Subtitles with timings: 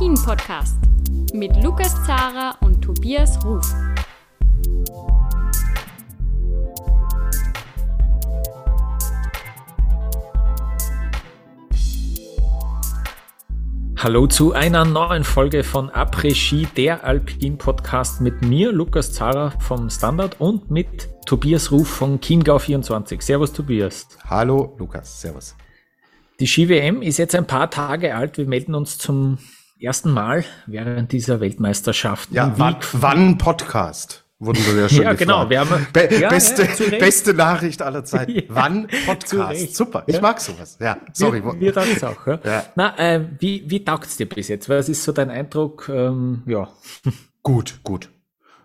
[0.00, 0.76] Après-Ski, der Alpin-Podcast
[1.34, 3.66] mit Lukas Zara und Tobias Ruf.
[13.98, 20.40] Hallo zu einer neuen Folge von Après-Ski, der Alpin-Podcast mit mir, Lukas Zara vom Standard
[20.40, 23.20] und mit Tobias Ruf von Chiemgau24.
[23.20, 24.08] Servus Tobias.
[24.24, 25.54] Hallo Lukas, servus.
[26.38, 28.38] Die Ski-WM ist jetzt ein paar Tage alt.
[28.38, 29.36] Wir melden uns zum
[29.82, 32.30] ersten Mal während dieser Weltmeisterschaft.
[32.32, 34.24] Ja, wann, wann Podcast?
[34.38, 35.48] Wurden wir ja schon Ja, genau.
[35.50, 38.32] Wir haben, Be ja, beste, ja, beste Nachricht aller Zeiten.
[38.32, 39.76] Ja, wann Podcast?
[39.76, 40.78] Super, ich mag sowas.
[40.80, 41.40] Ja, sorry.
[41.40, 42.26] Mir, mir taugt auch.
[42.26, 42.64] Ja.
[42.74, 44.68] Na, äh, wie, wie taugt es dir bis jetzt?
[44.68, 45.90] Was ist so dein Eindruck?
[45.92, 46.68] Ähm, ja.
[47.42, 48.10] Gut, gut.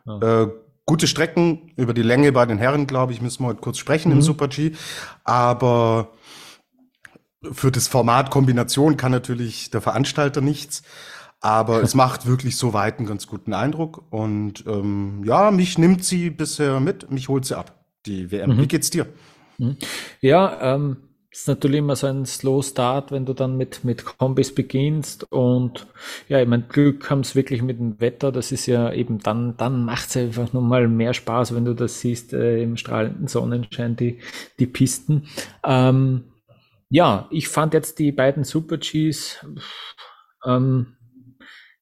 [0.05, 0.47] Äh,
[0.85, 4.09] gute Strecken über die Länge bei den Herren, glaube ich, müssen wir heute kurz sprechen
[4.09, 4.17] mhm.
[4.17, 4.73] im Super-G.
[5.23, 6.09] Aber
[7.51, 10.83] für das Format Kombination kann natürlich der Veranstalter nichts.
[11.41, 14.03] Aber es macht wirklich so weit einen ganz guten Eindruck.
[14.09, 18.55] Und ähm, ja, mich nimmt sie bisher mit, mich holt sie ab, die WM.
[18.55, 18.61] Mhm.
[18.61, 19.05] Wie geht's dir?
[19.59, 19.77] Mhm.
[20.21, 20.97] Ja, ähm,
[21.29, 25.31] ist natürlich immer so ein Slow Start, wenn du dann mit, mit Kombis beginnst.
[25.31, 25.85] Und
[26.29, 28.31] ja, ich mein Glück haben es wirklich mit dem Wetter.
[28.31, 31.99] Das ist ja eben dann, dann macht es einfach nochmal mehr Spaß, wenn du das
[31.99, 34.19] siehst äh, im strahlenden Sonnenschein, die,
[34.59, 35.27] die Pisten.
[35.63, 36.23] Ähm,
[36.89, 39.45] ja, ich fand jetzt die beiden Super Gs,
[40.45, 40.95] ähm,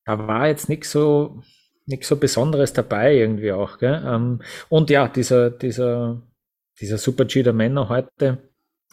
[0.06, 1.42] da war jetzt nichts so,
[1.86, 3.78] nichts so Besonderes dabei irgendwie auch?
[3.81, 6.22] Ähm, und ja, dieser, dieser,
[6.80, 8.50] dieser Super G der Männer heute,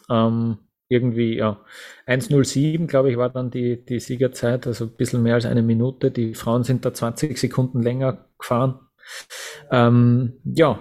[0.09, 0.57] ähm,
[0.91, 1.63] irgendwie, ja,
[2.05, 6.11] 1.07, glaube ich, war dann die, die Siegerzeit, also ein bisschen mehr als eine Minute.
[6.11, 8.79] Die Frauen sind da 20 Sekunden länger gefahren.
[9.71, 10.79] Ähm, ja,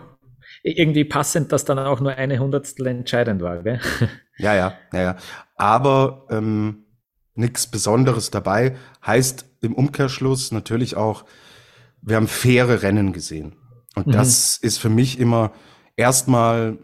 [0.63, 3.81] irgendwie passend, dass dann auch nur eine Hundertstel entscheidend war, gell?
[4.39, 5.17] Ja, ja, ja, ja.
[5.57, 6.87] Aber ähm,
[7.35, 8.75] nichts Besonderes dabei.
[9.05, 11.27] Heißt im Umkehrschluss natürlich auch,
[12.01, 13.57] wir haben faire Rennen gesehen.
[13.95, 14.13] Und mhm.
[14.13, 15.53] das ist für mich immer
[15.97, 16.79] erstmal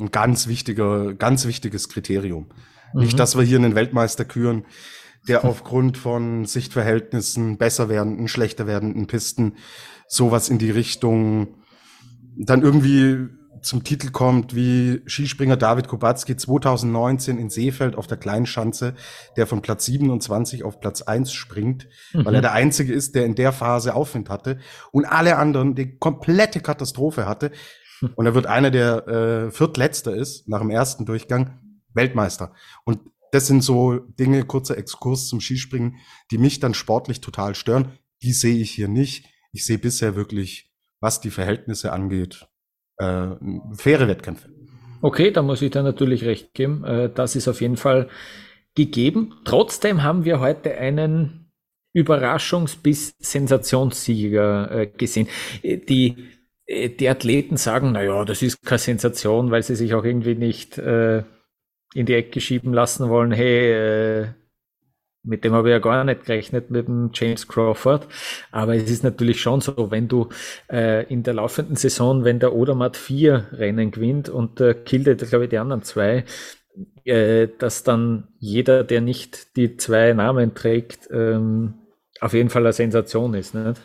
[0.00, 2.50] ein ganz wichtiger, ganz wichtiges Kriterium.
[2.92, 3.02] Mhm.
[3.02, 4.64] Nicht, dass wir hier einen Weltmeister küren,
[5.28, 9.54] der aufgrund von Sichtverhältnissen besser werdenden, schlechter werdenden Pisten
[10.08, 11.61] sowas in die Richtung
[12.36, 13.28] dann irgendwie
[13.62, 18.94] zum Titel kommt, wie Skispringer David Kubacki 2019 in Seefeld auf der Kleinschanze,
[19.36, 22.24] der von Platz 27 auf Platz 1 springt, mhm.
[22.24, 24.58] weil er der Einzige ist, der in der Phase Aufwind hatte
[24.90, 27.52] und alle anderen die komplette Katastrophe hatte.
[28.16, 31.60] Und er wird einer, der äh, viertletzter ist, nach dem ersten Durchgang,
[31.94, 32.52] Weltmeister.
[32.84, 32.98] Und
[33.30, 35.98] das sind so Dinge, kurzer Exkurs zum Skispringen,
[36.32, 37.92] die mich dann sportlich total stören.
[38.22, 39.26] Die sehe ich hier nicht.
[39.52, 40.71] Ich sehe bisher wirklich
[41.02, 42.46] was die Verhältnisse angeht,
[42.96, 43.28] äh,
[43.74, 44.48] faire Wettkämpfe.
[45.02, 46.84] Okay, da muss ich dir natürlich recht geben.
[46.84, 48.08] Äh, das ist auf jeden Fall
[48.74, 49.34] gegeben.
[49.44, 51.50] Trotzdem haben wir heute einen
[51.94, 55.28] Überraschungs- bis Sensationssieger äh, gesehen.
[55.62, 56.28] Äh, die,
[56.66, 60.36] äh, die Athleten sagen, na ja, das ist keine Sensation, weil sie sich auch irgendwie
[60.36, 61.24] nicht äh,
[61.94, 63.32] in die Ecke schieben lassen wollen.
[63.32, 64.32] Hey,
[65.24, 68.08] mit dem habe ich ja gar nicht gerechnet, mit dem James Crawford.
[68.50, 70.28] Aber es ist natürlich schon so, wenn du
[70.70, 75.44] äh, in der laufenden Saison, wenn der Odermatt vier Rennen gewinnt und der Kilde, glaube
[75.44, 76.24] ich, die anderen zwei,
[77.04, 81.74] äh, dass dann jeder, der nicht die zwei Namen trägt, ähm,
[82.20, 83.54] auf jeden Fall eine Sensation ist.
[83.54, 83.80] Nicht?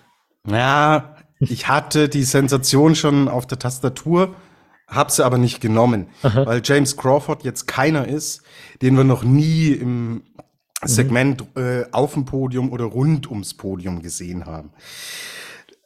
[0.47, 4.35] Ja, ich hatte die Sensation schon auf der Tastatur,
[4.87, 6.45] habe sie aber nicht genommen, Aha.
[6.45, 8.43] weil James Crawford jetzt keiner ist,
[8.81, 10.23] den wir noch nie im.
[10.83, 14.71] Segment äh, auf dem Podium oder rund ums Podium gesehen haben.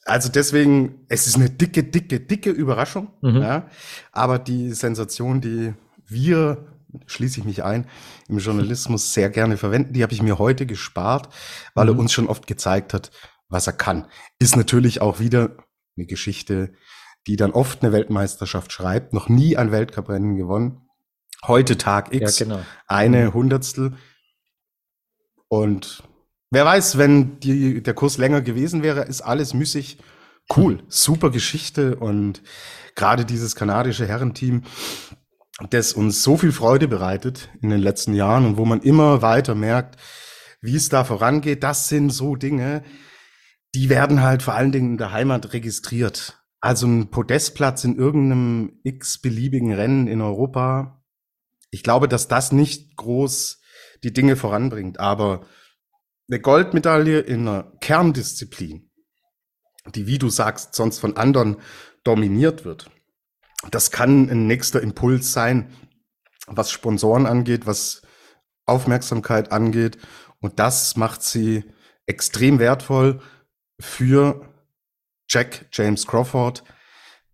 [0.06, 3.10] Also deswegen, es ist eine dicke, dicke, dicke Überraschung.
[3.22, 3.38] Mhm.
[3.38, 3.68] Ja,
[4.12, 5.74] aber die Sensation, die
[6.06, 6.66] wir,
[7.06, 7.88] schließe ich mich ein,
[8.28, 11.30] im Journalismus sehr gerne verwenden, die habe ich mir heute gespart,
[11.74, 11.94] weil mhm.
[11.94, 13.12] er uns schon oft gezeigt hat,
[13.48, 14.08] was er kann.
[14.40, 15.56] Ist natürlich auch wieder
[15.96, 16.74] eine Geschichte,
[17.28, 20.82] die dann oft eine Weltmeisterschaft schreibt, noch nie ein Weltcuprennen gewonnen.
[21.46, 22.62] Heute Tag X, ja, genau.
[22.88, 23.34] eine mhm.
[23.34, 23.94] Hundertstel.
[25.52, 26.04] Und
[26.50, 29.98] wer weiß, wenn die, der Kurs länger gewesen wäre, ist alles müßig.
[30.56, 32.42] Cool, super Geschichte und
[32.96, 34.64] gerade dieses kanadische Herrenteam,
[35.70, 39.54] das uns so viel Freude bereitet in den letzten Jahren und wo man immer weiter
[39.54, 39.98] merkt,
[40.62, 42.82] wie es da vorangeht, das sind so Dinge,
[43.76, 46.42] die werden halt vor allen Dingen in der Heimat registriert.
[46.62, 51.04] Also ein Podestplatz in irgendeinem x-beliebigen Rennen in Europa.
[51.72, 53.61] Ich glaube, dass das nicht groß
[54.04, 55.00] die Dinge voranbringt.
[55.00, 55.46] Aber
[56.30, 58.90] eine Goldmedaille in einer Kerndisziplin,
[59.96, 61.58] die, wie du sagst, sonst von anderen
[62.04, 62.90] dominiert wird,
[63.70, 65.72] das kann ein nächster Impuls sein,
[66.48, 68.02] was Sponsoren angeht, was
[68.66, 69.98] Aufmerksamkeit angeht
[70.40, 71.64] Und das macht sie
[72.08, 73.22] extrem wertvoll
[73.80, 74.48] für
[75.30, 76.64] Jack James Crawford,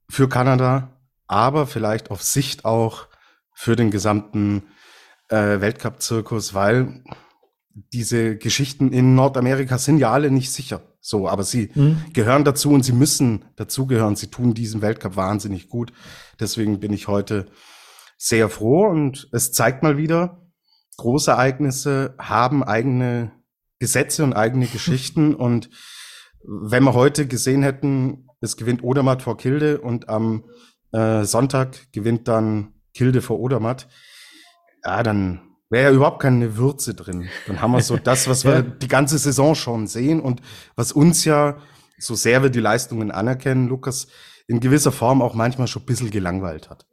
[0.09, 3.07] für Kanada, aber vielleicht auf Sicht auch
[3.53, 4.63] für den gesamten
[5.29, 7.03] äh, Weltcup-Zirkus, weil
[7.93, 10.81] diese Geschichten in Nordamerika sind ja alle nicht sicher.
[10.99, 12.03] So, aber sie mhm.
[12.13, 14.15] gehören dazu und sie müssen dazugehören.
[14.15, 15.93] Sie tun diesen Weltcup wahnsinnig gut.
[16.39, 17.47] Deswegen bin ich heute
[18.17, 20.47] sehr froh und es zeigt mal wieder,
[20.97, 23.31] Großereignisse haben eigene
[23.79, 25.69] Gesetze und eigene Geschichten und
[26.43, 30.45] wenn wir heute gesehen hätten, es gewinnt Odermatt vor Kilde und am
[30.91, 33.87] äh, Sonntag gewinnt dann Kilde vor Odermatt,
[34.83, 37.27] ja, dann wäre ja überhaupt keine Würze drin.
[37.47, 38.61] Dann haben wir so das, was wir ja.
[38.61, 40.41] die ganze Saison schon sehen und
[40.75, 41.57] was uns ja,
[41.99, 44.07] so sehr wir die Leistungen anerkennen, Lukas,
[44.47, 46.85] in gewisser Form auch manchmal schon ein bisschen gelangweilt hat.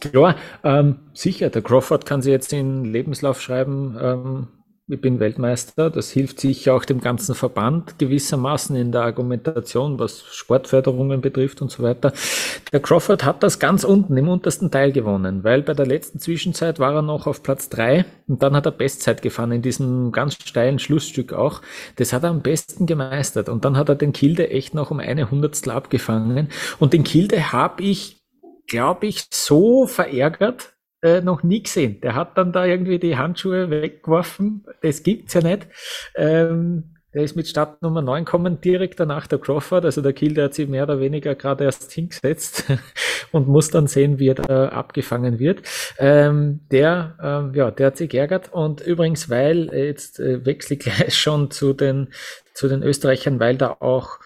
[0.00, 4.48] Klar, ähm, sicher, der Crawford kann sich jetzt in Lebenslauf schreiben, ähm,
[4.86, 5.88] ich bin Weltmeister.
[5.88, 11.70] Das hilft sicher auch dem ganzen Verband gewissermaßen in der Argumentation, was Sportförderungen betrifft und
[11.70, 12.12] so weiter.
[12.72, 16.78] Der Crawford hat das ganz unten im untersten Teil gewonnen, weil bei der letzten Zwischenzeit
[16.78, 20.34] war er noch auf Platz drei und dann hat er Bestzeit gefahren in diesem ganz
[20.34, 21.62] steilen Schlussstück auch.
[21.96, 25.00] Das hat er am besten gemeistert und dann hat er den Kilde echt noch um
[25.00, 26.48] eine Hundertstel abgefangen
[26.78, 28.20] und den Kilde habe ich
[28.66, 30.73] glaube ich, so verärgert,
[31.04, 32.00] äh, noch nie gesehen.
[32.00, 34.64] Der hat dann da irgendwie die Handschuhe weggeworfen.
[34.82, 35.68] Das gibt's ja nicht.
[36.16, 39.84] Ähm, der ist mit Startnummer 9 kommen direkt danach der Crawford.
[39.84, 42.64] Also der Kill, der hat sich mehr oder weniger gerade erst hingesetzt
[43.32, 45.62] und muss dann sehen, wie er da abgefangen wird.
[45.98, 48.52] Ähm, der, ähm, ja, der hat sich geärgert.
[48.52, 52.08] Und übrigens, weil, äh, jetzt äh, wechsle ich gleich schon zu den,
[52.54, 54.18] zu den Österreichern, weil da auch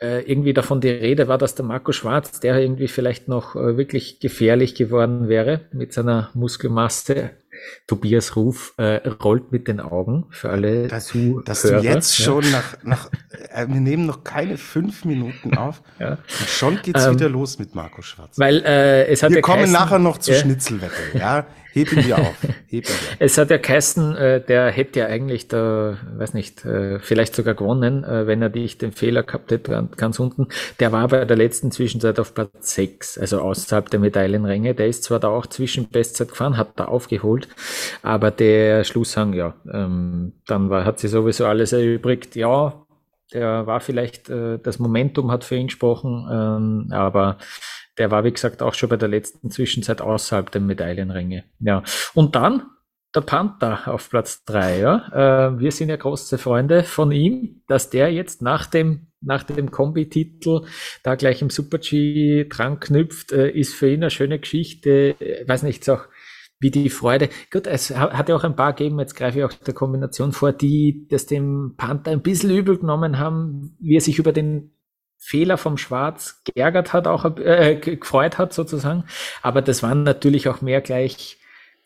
[0.00, 3.76] äh, irgendwie davon die Rede war, dass der Marco Schwarz, der irgendwie vielleicht noch äh,
[3.76, 7.30] wirklich gefährlich geworden wäre mit seiner Muskelmasse.
[7.86, 11.42] Tobias Ruf äh, rollt mit den Augen für alle dass, Zuhörer.
[11.44, 12.24] Dass du jetzt ja.
[12.24, 13.10] schon nach, nach
[13.52, 16.12] äh, wir nehmen noch keine fünf Minuten auf ja.
[16.12, 18.38] und schon geht's ähm, wieder los mit Marco Schwarz.
[18.38, 21.46] Weil äh, es hat wir ja kommen nachher noch zu Schnitzelwette, ja.
[21.72, 22.34] Heben wir auf.
[22.66, 22.94] Heben wir.
[23.18, 27.54] Es hat ja geheißen, äh, der hätte ja eigentlich da, weiß nicht, äh, vielleicht sogar
[27.54, 30.48] gewonnen, äh, wenn er nicht den Fehler gehabt hätte, ganz unten.
[30.78, 34.74] Der war bei der letzten Zwischenzeit auf Platz 6, also außerhalb der Medaillenränge.
[34.74, 37.48] Der ist zwar da auch zwischen Bestzeit gefahren, hat da aufgeholt,
[38.02, 42.36] aber der Schlusshang, ja, ähm, dann war, hat sie sowieso alles erübrigt.
[42.36, 42.86] Ja,
[43.32, 47.38] der war vielleicht, äh, das Momentum hat für ihn gesprochen, ähm, aber
[48.00, 51.44] der war, wie gesagt, auch schon bei der letzten Zwischenzeit außerhalb der Medaillenränge.
[51.58, 51.82] Ja.
[52.14, 52.62] Und dann
[53.14, 54.80] der Panther auf Platz drei.
[54.80, 55.50] Ja.
[55.52, 59.70] Äh, wir sind ja große Freunde von ihm, dass der jetzt nach dem nach dem
[59.70, 60.62] Kombi-Titel
[61.02, 65.14] da gleich im Super-G dran knüpft, äh, ist für ihn eine schöne Geschichte.
[65.18, 66.06] Ich äh, weiß nicht, auch
[66.58, 67.28] wie die Freude.
[67.50, 70.52] Gut, es hat ja auch ein paar gegeben, jetzt greife ich auch der Kombination vor,
[70.52, 74.72] die das dem Panther ein bisschen übel genommen haben, wie er sich über den
[75.22, 79.04] Fehler vom Schwarz geärgert hat, auch äh, gefreut hat sozusagen.
[79.42, 81.38] Aber das waren natürlich auch mehr gleich,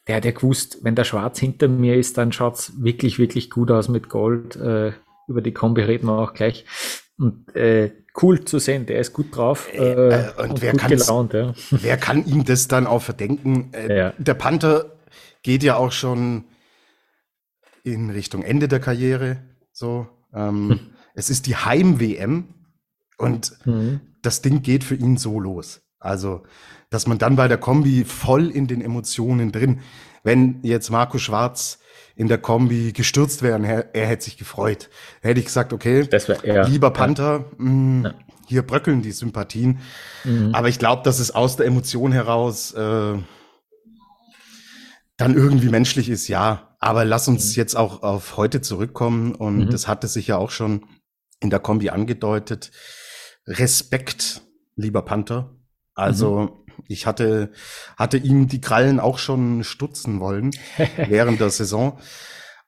[0.06, 3.70] der hat ja gewusst, wenn der Schwarz hinter mir ist, dann schaut's wirklich, wirklich gut
[3.70, 4.54] aus mit Gold.
[4.56, 4.92] Äh,
[5.26, 6.64] über die Kombi reden wir auch gleich.
[7.18, 10.86] Und äh, cool zu sehen, der ist gut drauf äh, äh, und, und, wer, gut
[10.86, 11.54] gelaunt, ja.
[11.70, 13.72] wer kann ihm das dann auch verdenken?
[13.72, 14.12] Äh, ja.
[14.18, 14.92] Der Panther
[15.42, 16.44] geht ja auch schon
[17.82, 19.42] in Richtung Ende der Karriere.
[19.72, 20.80] So, ähm, hm.
[21.14, 22.53] es ist die Heim-WM
[23.18, 24.00] und mhm.
[24.22, 25.82] das Ding geht für ihn so los.
[25.98, 26.42] Also,
[26.90, 29.80] dass man dann bei der Kombi voll in den Emotionen drin,
[30.22, 31.78] wenn jetzt Marco Schwarz
[32.16, 34.90] in der Kombi gestürzt wäre, er, er hätte sich gefreut.
[35.20, 36.08] Hätte ich gesagt, okay,
[36.42, 37.64] wär, lieber Panther, ja.
[37.64, 38.14] Mh, ja.
[38.46, 39.80] hier bröckeln die Sympathien.
[40.24, 40.54] Mhm.
[40.54, 43.18] Aber ich glaube, dass es aus der Emotion heraus äh,
[45.16, 46.76] dann irgendwie menschlich ist, ja.
[46.78, 47.54] Aber lass uns mhm.
[47.56, 49.34] jetzt auch auf heute zurückkommen.
[49.34, 49.70] Und mhm.
[49.70, 50.84] das hatte sich ja auch schon
[51.40, 52.70] in der Kombi angedeutet.
[53.46, 54.42] Respekt,
[54.76, 55.56] lieber Panther.
[55.94, 56.82] Also mhm.
[56.88, 57.52] ich hatte,
[57.96, 60.50] hatte ihm die Krallen auch schon stutzen wollen
[60.96, 61.98] während der Saison.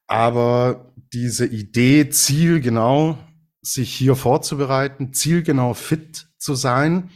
[0.07, 3.19] Aber diese Idee, zielgenau
[3.61, 7.11] sich hier vorzubereiten, zielgenau fit zu sein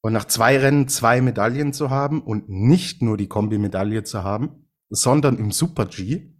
[0.00, 4.68] und nach zwei Rennen zwei Medaillen zu haben und nicht nur die Kombi-Medaille zu haben,
[4.90, 6.34] sondern im Super-G,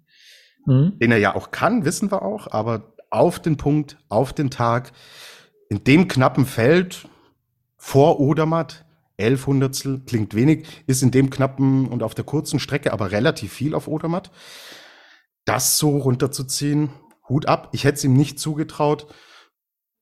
[0.67, 0.99] mhm.
[0.99, 4.93] den er ja auch kann, wissen wir auch, aber auf den Punkt, auf den Tag,
[5.75, 7.09] in dem knappen Feld
[7.77, 8.85] vor Odermatt,
[9.17, 13.53] elf Hundertstel, klingt wenig, ist in dem knappen und auf der kurzen Strecke aber relativ
[13.53, 14.31] viel auf Odermatt.
[15.45, 16.91] Das so runterzuziehen,
[17.29, 17.71] Hut ab.
[17.73, 19.13] Ich hätte es ihm nicht zugetraut.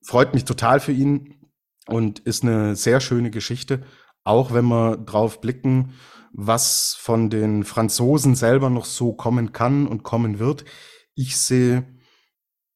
[0.05, 1.39] Freut mich total für ihn
[1.87, 3.83] und ist eine sehr schöne Geschichte.
[4.23, 5.93] Auch wenn wir drauf blicken,
[6.33, 10.65] was von den Franzosen selber noch so kommen kann und kommen wird.
[11.15, 11.85] ich sehe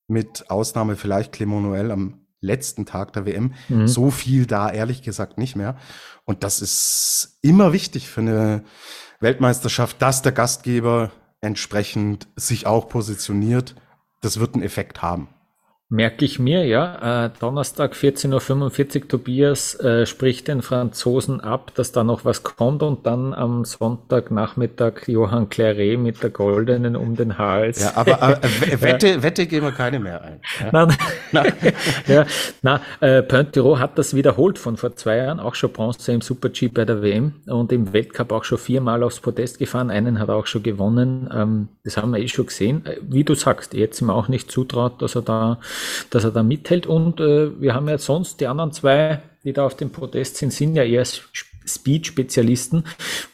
[0.08, 3.88] mit Ausnahme vielleicht Clement Noël am letzten Tag der WM mhm.
[3.88, 5.78] so viel da ehrlich gesagt nicht mehr.
[6.26, 8.64] Und das ist immer wichtig für eine
[9.20, 13.76] Weltmeisterschaft, dass der Gastgeber entsprechend sich auch positioniert.
[14.22, 15.30] Das wird einen Effekt haben.
[15.90, 17.28] Merke ich mir, ja.
[17.28, 22.84] Äh, Donnerstag 14.45 Uhr, Tobias äh, spricht den Franzosen ab, dass da noch was kommt
[22.84, 27.82] und dann am Sonntagnachmittag Johann Claret mit der Goldenen um den Hals.
[27.82, 29.24] Ja, aber, aber äh, Wette, ja.
[29.24, 30.42] Wette gehen wir keine mehr ein.
[30.60, 30.72] Ja?
[30.74, 30.98] Nein,
[31.32, 31.54] nein.
[32.08, 32.26] ja,
[32.62, 36.68] na, äh, Pointiro hat das wiederholt von vor zwei Jahren, auch schon Bronze im Super-G
[36.68, 39.90] bei der WM und im Weltcup auch schon viermal aufs Podest gefahren.
[39.90, 41.30] Einen hat er auch schon gewonnen.
[41.34, 42.86] Ähm, das haben wir eh schon gesehen.
[42.86, 45.60] Äh, wie du sagst, jetzt ihm auch nicht zutraut, dass er da
[46.10, 46.88] dass er da mithält.
[46.88, 50.54] Und äh, wir haben ja sonst die anderen zwei, die da auf dem Podest sind,
[50.54, 52.84] sind ja eher Speed-Spezialisten.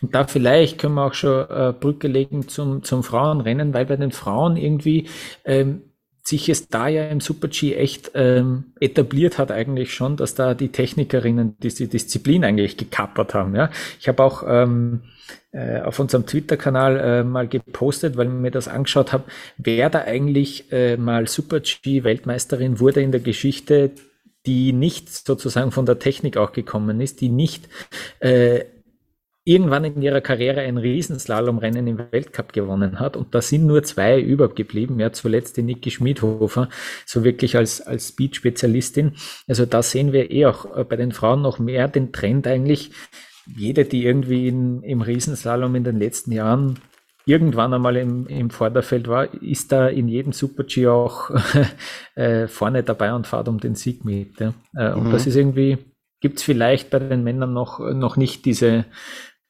[0.01, 3.95] Und da vielleicht können wir auch schon äh, Brücke legen zum, zum Frauenrennen, weil bei
[3.95, 5.07] den Frauen irgendwie
[5.45, 5.83] ähm,
[6.23, 10.69] sich es da ja im Super-G echt ähm, etabliert hat eigentlich schon, dass da die
[10.69, 13.55] Technikerinnen diese Disziplin eigentlich gekappert haben.
[13.55, 13.69] Ja?
[13.99, 15.01] Ich habe auch ähm,
[15.53, 19.25] äh, auf unserem Twitter-Kanal äh, mal gepostet, weil ich mir das angeschaut habe,
[19.57, 23.91] wer da eigentlich äh, mal Super-G-Weltmeisterin wurde in der Geschichte,
[24.45, 27.69] die nicht sozusagen von der Technik auch gekommen ist, die nicht
[28.19, 28.65] äh,
[29.45, 33.17] irgendwann in ihrer Karriere ein Riesenslalomrennen im Weltcup gewonnen hat.
[33.17, 34.99] Und da sind nur zwei übergeblieben.
[34.99, 36.69] Ja, zuletzt die Niki Schmidhofer,
[37.05, 39.13] so wirklich als, als Speed-Spezialistin.
[39.47, 42.91] Also da sehen wir eh auch äh, bei den Frauen noch mehr den Trend eigentlich.
[43.45, 46.79] Jede, die irgendwie in, im Riesenslalom in den letzten Jahren
[47.25, 51.29] irgendwann einmal im, im Vorderfeld war, ist da in jedem Super-G auch
[52.15, 54.39] äh, vorne dabei und fahrt um den Sieg mit.
[54.39, 54.53] Ja.
[54.75, 55.11] Äh, und mhm.
[55.11, 55.77] das ist irgendwie,
[56.19, 58.85] gibt es vielleicht bei den Männern noch, noch nicht diese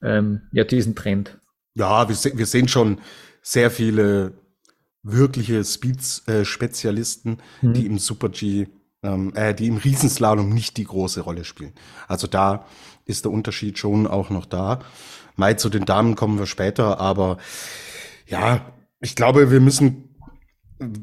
[0.03, 1.39] ähm, ja, diesen Trend.
[1.75, 2.99] Ja, wir, se wir sehen schon
[3.41, 4.33] sehr viele
[5.01, 7.73] wirkliche Speed-Spezialisten, äh, mhm.
[7.73, 8.67] die im Super-G,
[9.01, 11.73] ähm, äh, die im Riesenslalom nicht die große Rolle spielen.
[12.07, 12.65] Also da
[13.05, 14.79] ist der Unterschied schon auch noch da.
[15.35, 17.37] Mal zu den Damen kommen wir später, aber
[18.27, 20.13] ja, ich glaube, wir müssen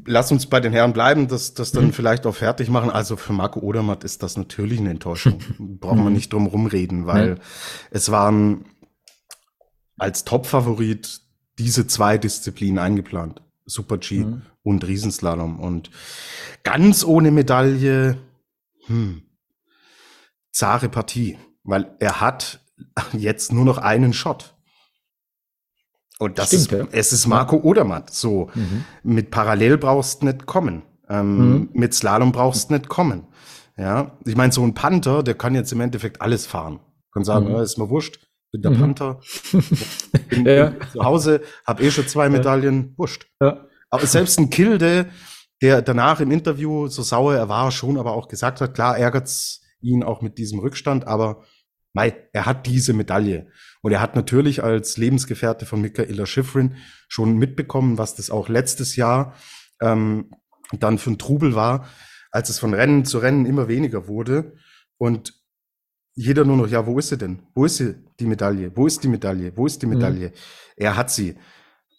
[0.04, 1.92] lass uns bei den Herren bleiben, das, das dann mhm.
[1.92, 2.90] vielleicht auch fertig machen.
[2.90, 5.40] Also für Marco Odermatt ist das natürlich eine Enttäuschung.
[5.58, 6.12] Brauchen wir mhm.
[6.12, 7.38] nicht drum rumreden, weil mhm.
[7.90, 8.64] es waren
[9.98, 11.20] als Top-Favorit
[11.58, 13.42] diese zwei Disziplinen eingeplant.
[13.66, 14.42] Super G mhm.
[14.62, 15.60] und Riesenslalom.
[15.60, 15.90] Und
[16.62, 18.18] ganz ohne Medaille,
[18.86, 19.22] hm,
[20.50, 21.38] zahre Partie.
[21.70, 22.60] Weil er hat
[23.12, 24.54] jetzt nur noch einen Shot.
[26.18, 26.86] Und das Stimmt, ist, ja.
[26.92, 28.10] es ist Marco Odermatt.
[28.10, 28.84] So, mhm.
[29.02, 30.82] mit Parallel brauchst du nicht kommen.
[31.08, 31.68] Ähm, mhm.
[31.72, 33.26] Mit Slalom brauchst du nicht kommen.
[33.78, 36.80] Ja, ich meine, so ein Panther, der kann jetzt im Endeffekt alles fahren.
[37.14, 37.52] Kann sagen, mhm.
[37.52, 38.18] ja, ist mir wurscht
[38.52, 38.80] bin der mhm.
[38.80, 39.20] Panther.
[40.28, 40.72] bin, ja.
[40.92, 43.26] zu Hause, habe eh schon zwei Medaillen, wurscht.
[43.38, 45.10] Aber selbst ein Kilde,
[45.62, 49.62] der danach im Interview so sauer er war, schon aber auch gesagt hat, klar ärgert's
[49.80, 51.42] ihn auch mit diesem Rückstand, aber
[51.92, 53.48] mei, er hat diese Medaille.
[53.82, 56.76] Und er hat natürlich als Lebensgefährte von Michaela Schifrin
[57.08, 59.34] schon mitbekommen, was das auch letztes Jahr
[59.80, 60.30] ähm,
[60.78, 61.88] dann für ein Trubel war,
[62.30, 64.56] als es von Rennen zu Rennen immer weniger wurde.
[64.98, 65.34] Und
[66.14, 67.42] jeder nur noch, ja, wo ist sie denn?
[67.54, 68.76] Wo ist sie, die Medaille?
[68.76, 69.56] Wo ist die Medaille?
[69.56, 69.94] Wo ist die mhm.
[69.94, 70.28] Medaille?
[70.28, 70.34] Mhm.
[70.76, 71.36] Er hat sie.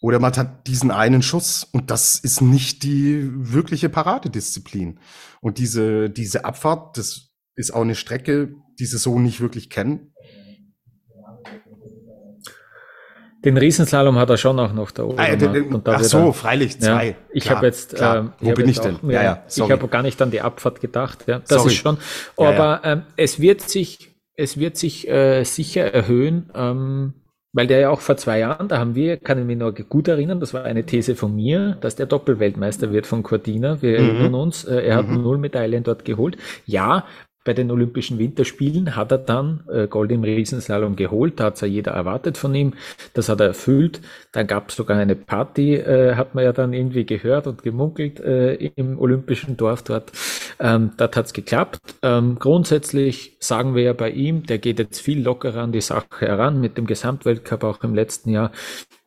[0.00, 4.98] Oder man hat diesen einen Schuss und das ist nicht die wirkliche Paradedisziplin.
[5.40, 10.12] Und diese, diese Abfahrt, das ist auch eine Strecke, die sie so nicht wirklich kennen.
[13.44, 15.18] Den Riesenslalom hat er schon auch noch da oben.
[15.18, 17.06] Ah, den, ach so, er, freilich zwei.
[17.06, 18.96] Ja, ich habe jetzt, ähm, wo bin ich denn?
[18.96, 21.24] Auch, ja, ja, ich habe gar nicht an die Abfahrt gedacht.
[21.28, 21.72] Ja, das sorry.
[21.72, 21.96] ist schon.
[22.36, 27.14] Aber ähm, es wird sich, es wird sich äh, sicher erhöhen, ähm,
[27.52, 30.08] weil der ja auch vor zwei Jahren, da haben wir, kann ich mich noch gut
[30.08, 33.80] erinnern, das war eine These von mir, dass der Doppelweltmeister wird von Cortina.
[33.80, 34.08] Wir mhm.
[34.08, 35.22] erinnern uns, äh, er hat mhm.
[35.22, 36.36] null Medaillen dort geholt.
[36.66, 37.06] Ja,
[37.44, 41.40] bei den Olympischen Winterspielen hat er dann äh, Gold im Riesenslalom geholt.
[41.40, 42.74] Da hat es ja jeder erwartet von ihm.
[43.14, 44.00] Das hat er erfüllt.
[44.32, 48.20] Dann gab es sogar eine Party, äh, hat man ja dann irgendwie gehört und gemunkelt
[48.20, 50.12] äh, im Olympischen Dorf dort.
[50.60, 51.80] Ähm, dort hat es geklappt.
[52.02, 56.06] Ähm, grundsätzlich sagen wir ja bei ihm, der geht jetzt viel lockerer an die Sache
[56.20, 58.52] heran mit dem Gesamtweltcup auch im letzten Jahr.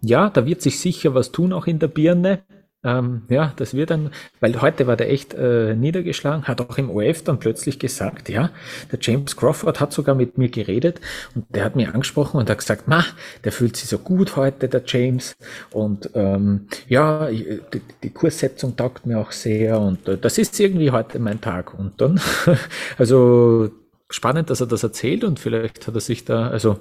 [0.01, 2.43] Ja, da wird sich sicher was tun, auch in der Birne.
[2.85, 6.91] Ähm, ja, das wird dann, weil heute war der echt äh, niedergeschlagen, hat auch im
[6.91, 8.51] OF dann plötzlich gesagt, ja,
[8.91, 11.01] der James Crawford hat sogar mit mir geredet
[11.33, 13.03] und der hat mir angesprochen und hat gesagt, ma,
[13.43, 15.35] der fühlt sich so gut heute, der James.
[15.71, 17.59] Und ähm, ja, die,
[18.03, 21.73] die Kurssetzung taugt mir auch sehr und äh, das ist irgendwie heute mein Tag.
[21.73, 22.21] Und dann,
[22.99, 23.71] also
[24.11, 26.77] spannend, dass er das erzählt und vielleicht hat er sich da, also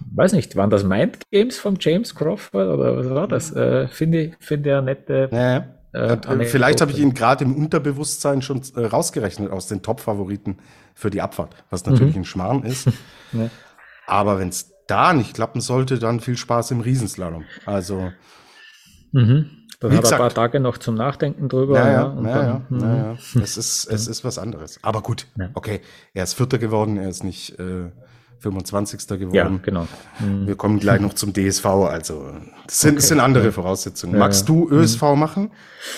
[0.00, 3.52] weiß nicht, waren das Mind Games von James Crawford oder was war das?
[3.52, 5.28] Äh, Finde ich, finde ja nette.
[5.32, 5.76] Ja.
[5.92, 10.58] Äh, vielleicht habe ich ihn gerade im Unterbewusstsein schon äh, rausgerechnet aus den Top-Favoriten
[10.94, 12.22] für die Abfahrt, was natürlich mhm.
[12.22, 12.86] ein Schmarrn ist.
[13.32, 13.48] ja.
[14.06, 17.44] Aber wenn es da nicht klappen sollte, dann viel Spaß im Riesenslalom.
[17.64, 18.12] Also.
[19.12, 19.50] Mhm.
[19.80, 21.74] Dann Wie hat gesagt, ein paar Tage noch zum Nachdenken drüber.
[21.74, 22.96] Naja, ja, naja, dann, naja.
[22.96, 23.18] naja.
[23.42, 24.78] Es ist, es ist was anderes.
[24.82, 25.80] Aber gut, okay.
[26.14, 27.90] Er ist Vierter geworden, er ist nicht äh,
[28.40, 29.06] 25.
[29.06, 29.34] geworden.
[29.34, 29.86] Ja, genau.
[30.20, 30.46] Mhm.
[30.46, 31.64] Wir kommen gleich noch zum DSV.
[31.64, 32.30] Also
[32.66, 32.96] das sind, okay.
[32.96, 34.14] das sind andere Voraussetzungen.
[34.14, 35.18] Ja, Magst du ÖSV mhm.
[35.18, 35.50] machen?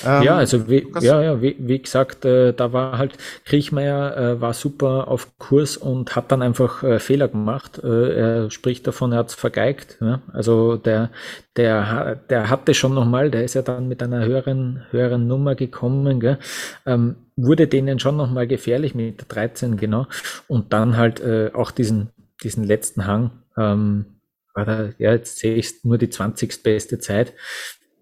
[0.06, 4.40] Ähm, ja, also wie, ja, ja, wie, wie gesagt, äh, da war halt Kriechmeier äh,
[4.40, 7.80] war super auf Kurs und hat dann einfach äh, Fehler gemacht.
[7.82, 9.98] Äh, er spricht davon, er hat's vergeigt.
[10.00, 10.20] Ja?
[10.32, 11.10] Also der,
[11.56, 16.20] der, der hatte schon nochmal, der ist ja dann mit einer höheren, höheren Nummer gekommen,
[16.20, 16.38] gell?
[16.86, 20.06] Ähm, wurde denen schon nochmal gefährlich mit der 13, genau.
[20.48, 22.10] Und dann halt äh, auch diesen
[22.42, 24.20] diesen letzten Hang, ähm,
[24.54, 26.62] war da, ja, jetzt sehe ich nur die 20.
[26.62, 27.32] beste Zeit.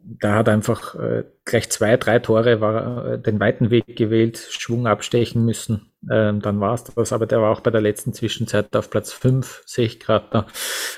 [0.02, 4.86] Da hat einfach äh, gleich zwei, drei Tore, war äh, den weiten Weg gewählt, Schwung
[4.86, 5.92] abstechen müssen.
[6.10, 9.12] Ähm, dann war es das, aber der war auch bei der letzten Zwischenzeit auf Platz
[9.12, 10.46] fünf sehe ich gerade da.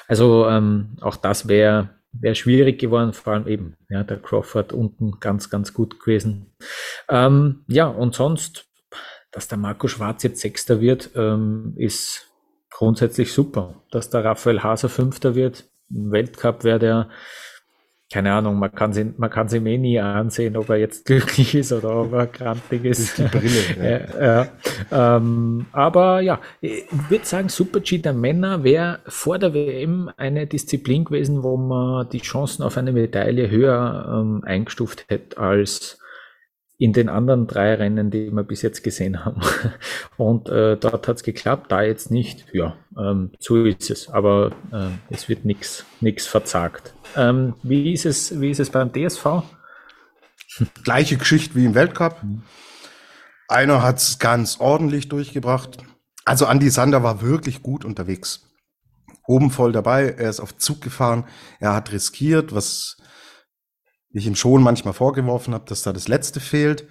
[0.06, 5.20] Also ähm, auch das wäre wäre schwierig geworden, vor allem eben, ja, der Crawford unten
[5.20, 6.54] ganz, ganz gut gewesen.
[7.08, 8.66] Ähm, ja, und sonst,
[9.30, 12.27] dass der Marco Schwarz jetzt Sechster wird, ähm, ist
[12.78, 13.74] grundsätzlich super.
[13.90, 17.08] Dass der Raphael Haser Fünfter wird, im Weltcup wäre der,
[18.12, 21.56] keine Ahnung, man kann sie, man kann sie eh nie ansehen, ob er jetzt glücklich
[21.56, 23.18] ist oder ob er krantig ist.
[23.18, 24.12] die Brille.
[24.20, 24.46] ja.
[24.92, 30.08] ja, ähm, aber ja, ich würde sagen, Super G der Männer wäre vor der WM
[30.16, 35.98] eine Disziplin gewesen, wo man die Chancen auf eine Medaille höher ähm, eingestuft hätte als
[36.78, 39.40] in den anderen drei Rennen, die wir bis jetzt gesehen haben.
[40.16, 42.46] Und äh, dort hat es geklappt, da jetzt nicht.
[42.52, 44.08] Ja, ähm, so ist es.
[44.08, 46.94] Aber äh, es wird nichts nix verzagt.
[47.16, 49.42] Ähm, wie, ist es, wie ist es beim DSV?
[50.84, 52.22] Gleiche Geschichte wie im Weltcup.
[53.48, 55.78] Einer hat es ganz ordentlich durchgebracht.
[56.24, 58.44] Also Andy Sander war wirklich gut unterwegs.
[59.26, 61.24] Oben voll dabei, er ist auf Zug gefahren,
[61.58, 62.96] er hat riskiert, was
[64.18, 66.86] ich ihm schon manchmal vorgeworfen habe, dass da das letzte fehlt.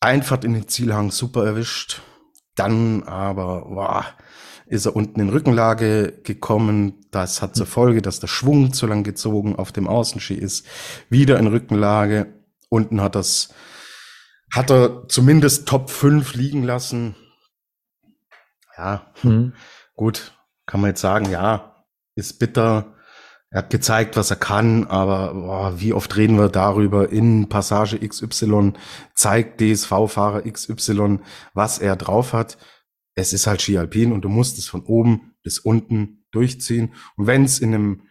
[0.00, 2.02] Einfahrt in den Zielhang super erwischt.
[2.54, 4.04] Dann aber boah,
[4.66, 7.06] ist er unten in Rückenlage gekommen.
[7.10, 10.66] Das hat zur Folge, dass der Schwung zu lang gezogen auf dem Außenski ist.
[11.08, 12.32] Wieder in Rückenlage.
[12.68, 13.50] Unten hat das,
[14.50, 17.14] hat er zumindest Top 5 liegen lassen.
[18.76, 19.54] Ja, mhm.
[19.94, 20.32] gut,
[20.66, 22.93] kann man jetzt sagen, ja, ist bitter.
[23.54, 27.96] Er hat gezeigt, was er kann, aber boah, wie oft reden wir darüber in Passage
[28.00, 28.72] XY,
[29.14, 31.20] zeigt DSV-Fahrer XY,
[31.52, 32.58] was er drauf hat.
[33.14, 36.94] Es ist halt Ski Alpin und du musst es von oben bis unten durchziehen.
[37.16, 38.02] Und wenn es in einem,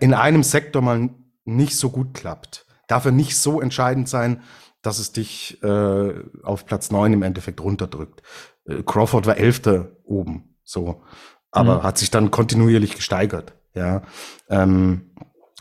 [0.00, 1.10] in einem Sektor mal
[1.44, 4.42] nicht so gut klappt, darf er nicht so entscheidend sein,
[4.82, 8.24] dass es dich äh, auf Platz neun im Endeffekt runterdrückt.
[8.64, 11.04] Äh, Crawford war Elfter oben, so,
[11.52, 11.82] aber mhm.
[11.84, 13.54] hat sich dann kontinuierlich gesteigert.
[13.78, 14.02] Ja.
[14.48, 15.10] Ähm,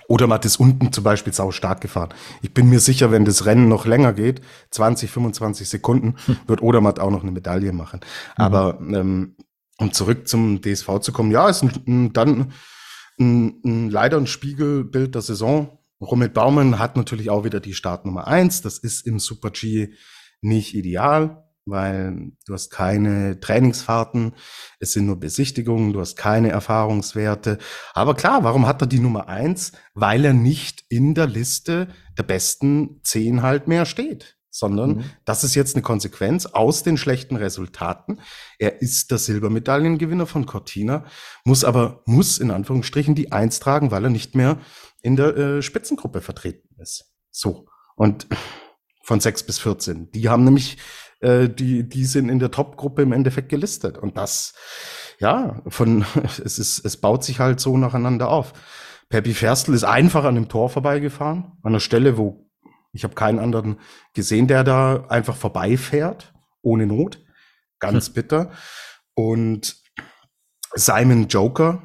[0.08, 2.14] oder man ist unten zum Beispiel sau stark gefahren.
[2.42, 6.38] Ich bin mir sicher, wenn das Rennen noch länger geht, 20, 25 Sekunden, hm.
[6.48, 8.00] wird Odermatt auch noch eine Medaille machen.
[8.00, 8.44] Mhm.
[8.44, 9.36] Aber ähm,
[9.78, 12.54] um zurück zum DSV zu kommen, ja, ist ein, ein, dann
[13.20, 15.78] ein, ein, leider ein Spiegelbild der Saison.
[16.00, 18.62] Romet Baumann hat natürlich auch wieder die Startnummer eins.
[18.62, 19.94] Das ist im Super G
[20.42, 24.34] nicht ideal weil du hast keine Trainingsfahrten,
[24.80, 27.58] es sind nur Besichtigungen, du hast keine Erfahrungswerte.
[27.94, 29.74] Aber klar, warum hat er die Nummer eins?
[29.94, 35.04] Weil er nicht in der Liste der besten zehn halt mehr steht, sondern mhm.
[35.26, 38.20] das ist jetzt eine Konsequenz aus den schlechten Resultaten.
[38.58, 41.06] Er ist der Silbermedaillengewinner von Cortina,
[41.44, 44.60] muss aber, muss in Anführungsstrichen die eins tragen, weil er nicht mehr
[45.02, 47.12] in der äh, Spitzengruppe vertreten ist.
[47.30, 47.68] So.
[47.96, 48.28] Und
[49.04, 50.12] von sechs bis 14.
[50.12, 50.78] Die haben nämlich
[51.20, 53.98] äh, die, die sind in der Top-Gruppe im Endeffekt gelistet.
[53.98, 54.54] Und das,
[55.20, 56.06] ja, von,
[56.44, 58.54] es ist, es baut sich halt so nacheinander auf.
[59.10, 62.48] Peppi Ferstl ist einfach an dem Tor vorbeigefahren, an einer Stelle, wo
[62.94, 63.80] ich habe keinen anderen
[64.14, 67.24] gesehen, der da einfach vorbeifährt, ohne Not.
[67.80, 68.14] Ganz hm.
[68.14, 68.52] bitter.
[69.14, 69.78] Und
[70.74, 71.82] Simon Joker,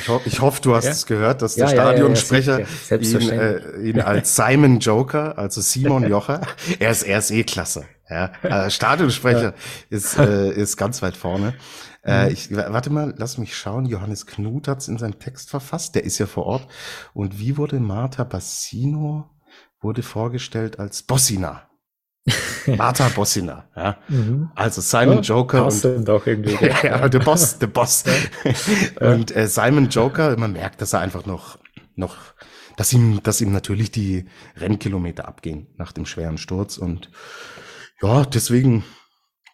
[0.00, 0.90] ich, ho ich hoffe, du hast ja?
[0.90, 6.04] es gehört, dass der ja, Stadionsprecher ja, ihn, äh, ihn als Simon Joker, also Simon
[6.08, 6.40] Jocher,
[6.78, 7.84] er ist, er ist eh klasse.
[8.10, 9.54] Ja, äh, Stadionsprecher
[9.90, 11.54] ist, äh, ist ganz weit vorne.
[12.02, 12.32] Äh, mhm.
[12.32, 13.84] ich, warte mal, lass mich schauen.
[13.84, 15.94] Johannes Knut hat es in seinem Text verfasst.
[15.94, 16.66] Der ist ja vor Ort.
[17.12, 19.28] Und wie wurde Marta Bassino
[19.80, 21.67] wurde vorgestellt als Bossina?
[22.76, 23.96] Martha Bossina, ja.
[24.08, 24.50] Mhm.
[24.54, 26.56] Also Simon ja, Joker und doch irgendwie.
[26.82, 28.04] ja, der Boss, der Boss.
[29.00, 31.58] und äh, Simon Joker, man merkt, dass er einfach noch
[31.98, 32.16] noch,
[32.76, 36.78] dass ihm, dass ihm natürlich die Rennkilometer abgehen nach dem schweren Sturz.
[36.78, 37.10] Und
[38.00, 38.84] ja, deswegen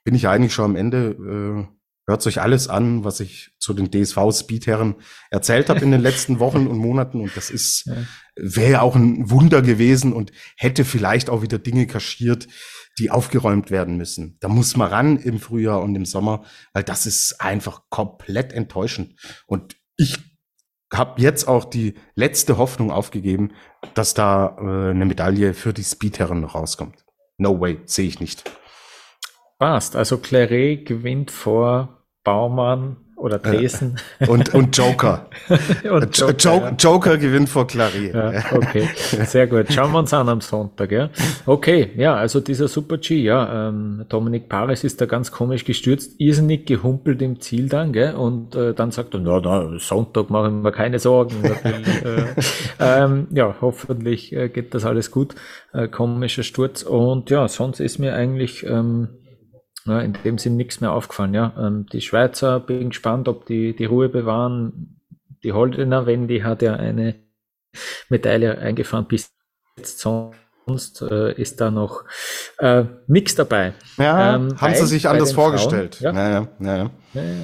[0.05, 1.17] bin ich eigentlich schon am Ende.
[1.19, 1.75] Äh,
[2.07, 4.97] hört euch alles an, was ich zu den DSV-Speedherren
[5.31, 7.21] erzählt habe in den letzten Wochen und Monaten.
[7.21, 7.95] Und das ist, ja.
[8.37, 12.49] Wäre auch ein Wunder gewesen und hätte vielleicht auch wieder Dinge kaschiert,
[12.99, 14.37] die aufgeräumt werden müssen.
[14.41, 19.15] Da muss man ran im Frühjahr und im Sommer, weil das ist einfach komplett enttäuschend.
[19.47, 20.19] Und ich
[20.93, 23.53] habe jetzt auch die letzte Hoffnung aufgegeben,
[23.95, 27.05] dass da äh, eine Medaille für die Speedherren noch rauskommt.
[27.37, 28.45] No way, sehe ich nicht.
[29.59, 29.97] Passt.
[29.97, 33.97] Also Claret gewinnt vor Baumann oder Dresden.
[34.29, 35.27] Und, und Joker.
[35.49, 36.77] und Joker, Joker, ja.
[36.79, 38.11] Joker, gewinnt vor Clary.
[38.13, 38.89] Ja, okay,
[39.25, 39.73] sehr gut.
[39.73, 40.93] Schauen wir uns an am Sonntag.
[40.93, 41.09] Ja.
[41.47, 46.17] Okay, ja, also dieser Super G, ja, ähm, Dominik Paris ist da ganz komisch gestürzt,
[46.19, 50.63] irrsinnig gehumpelt im Ziel dann, gell, und äh, dann sagt er, na, na, Sonntag machen
[50.63, 51.43] wir keine Sorgen.
[51.45, 52.25] äh,
[52.81, 55.35] ähm, ja, hoffentlich äh, geht das alles gut.
[55.73, 59.09] Äh, komischer Sturz und ja, sonst ist mir eigentlich ähm,
[59.87, 61.35] ja, in dem Sinn nichts mehr aufgefallen.
[61.35, 61.53] Ja.
[61.59, 65.01] Ähm, die Schweizer, bin gespannt, ob die die Ruhe bewahren.
[65.43, 67.17] Die Holdener, wenn die hat ja eine
[68.09, 69.31] Medaille eingefahren bis
[69.77, 72.05] jetzt sonst äh, ist da noch
[72.59, 73.75] äh, nichts dabei.
[73.99, 75.97] Ja, ähm, haben sie sich anders vorgestellt.
[75.97, 76.49] Frauen, ja.
[76.61, 77.41] Ja, ja, ja.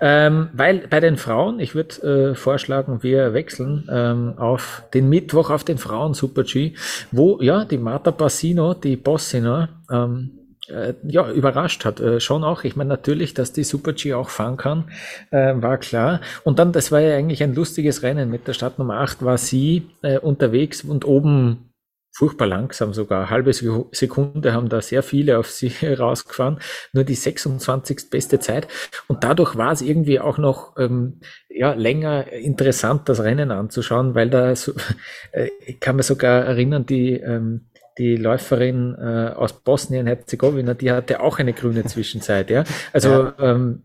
[0.00, 5.50] Ähm, weil bei den Frauen, ich würde äh, vorschlagen, wir wechseln ähm, auf den Mittwoch
[5.50, 6.74] auf den Frauen Super G,
[7.12, 12.00] wo ja die Marta Bassino, die Bossina, ähm, äh, ja, überrascht hat.
[12.00, 12.64] Äh, schon auch.
[12.64, 14.90] Ich meine, natürlich, dass die Super G auch fahren kann,
[15.30, 16.20] äh, war klar.
[16.44, 18.30] Und dann, das war ja eigentlich ein lustiges Rennen.
[18.30, 21.72] Mit der Startnummer 8 war sie äh, unterwegs und oben
[22.14, 23.30] furchtbar langsam sogar.
[23.30, 26.58] Halbe Sekunde haben da sehr viele auf sie rausgefahren.
[26.92, 28.10] Nur die 26.
[28.10, 28.68] beste Zeit.
[29.08, 34.30] Und dadurch war es irgendwie auch noch ähm, ja, länger interessant, das Rennen anzuschauen, weil
[34.30, 34.72] da so,
[35.32, 35.48] äh,
[35.80, 37.66] kann mir sogar erinnern, die ähm,
[37.98, 42.64] die Läuferin äh, aus Bosnien-Herzegowina, die hatte auch eine grüne Zwischenzeit, ja.
[42.92, 43.34] Also ja.
[43.38, 43.82] Ähm,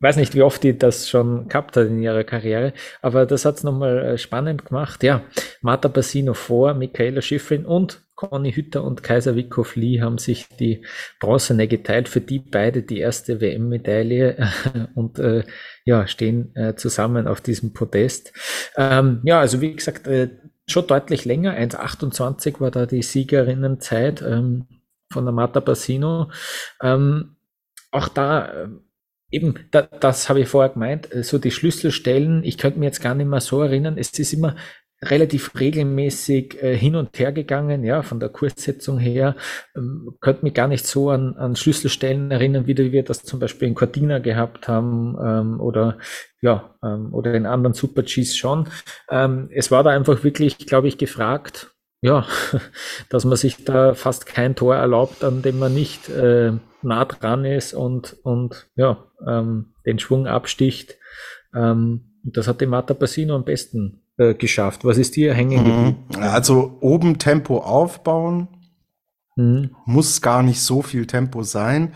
[0.00, 2.72] weiß nicht, wie oft die das schon gehabt hat in ihrer Karriere,
[3.02, 5.02] aber das hat's nochmal äh, spannend gemacht.
[5.02, 5.22] Ja,
[5.62, 10.84] Marta Bassino vor, Michaela Schifrin und Conny Hütter und Kaiser Wickow Lee haben sich die
[11.20, 14.48] Bronzene geteilt, für die beide die erste WM-Medaille
[14.94, 15.44] und äh,
[15.84, 18.32] ja, stehen äh, zusammen auf diesem Podest.
[18.76, 20.30] Ähm, ja, also wie gesagt, äh,
[20.68, 21.56] schon deutlich länger.
[21.56, 24.66] 1,28 war da die Siegerinnenzeit ähm,
[25.12, 26.30] von der Marta Bassino.
[26.82, 27.36] Ähm,
[27.90, 28.68] auch da, äh,
[29.30, 33.00] eben, da, das habe ich vorher gemeint, äh, so die Schlüsselstellen, ich könnte mir jetzt
[33.02, 34.56] gar nicht mehr so erinnern, es ist immer
[35.02, 39.36] relativ regelmäßig äh, hin und her gegangen, ja, von der Kurssetzung her.
[39.76, 43.68] Ähm, könnte mich gar nicht so an, an Schlüsselstellen erinnern, wie wir das zum Beispiel
[43.68, 45.98] in Cortina gehabt haben ähm, oder
[46.40, 48.68] ja, ähm, oder in anderen Super Gs schon.
[49.10, 52.26] Ähm, es war da einfach wirklich, glaube ich, gefragt, ja,
[53.10, 57.44] dass man sich da fast kein Tor erlaubt, an dem man nicht äh, nah dran
[57.44, 60.96] ist und, und ja, ähm, den Schwung absticht.
[61.54, 64.84] Ähm, das hat die Marta Bassino am besten äh, geschafft.
[64.84, 65.96] Was ist dir hängen geblieben?
[66.08, 66.22] Mhm.
[66.22, 68.48] Also oben Tempo aufbauen,
[69.36, 69.70] mhm.
[69.84, 71.92] muss gar nicht so viel Tempo sein.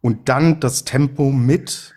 [0.00, 1.94] Und dann das Tempo mit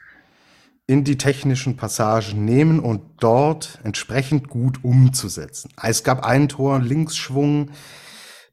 [0.85, 5.71] in die technischen Passagen nehmen und dort entsprechend gut umzusetzen.
[5.81, 7.71] Es gab ein Tor, Linksschwung,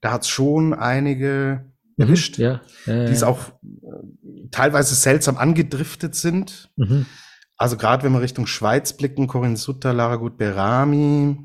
[0.01, 1.65] da hat es schon einige
[1.97, 6.71] mhm, erwischt, ja, ja, die es auch äh, teilweise seltsam angedriftet sind.
[6.77, 7.07] Mhm.
[7.61, 11.37] Also gerade wenn wir Richtung Schweiz blicken, Corinne Sutter, Lara Gut Berami,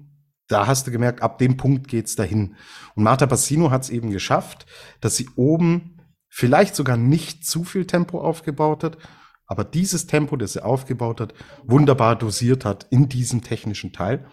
[0.47, 2.55] da hast du gemerkt, ab dem Punkt geht's dahin.
[2.95, 4.65] Und Marta Bassino hat es eben geschafft,
[5.01, 5.99] dass sie oben
[6.29, 8.97] vielleicht sogar nicht zu viel Tempo aufgebaut hat,
[9.45, 11.33] aber dieses Tempo, das sie aufgebaut hat,
[11.65, 14.25] wunderbar dosiert hat in diesem technischen Teil.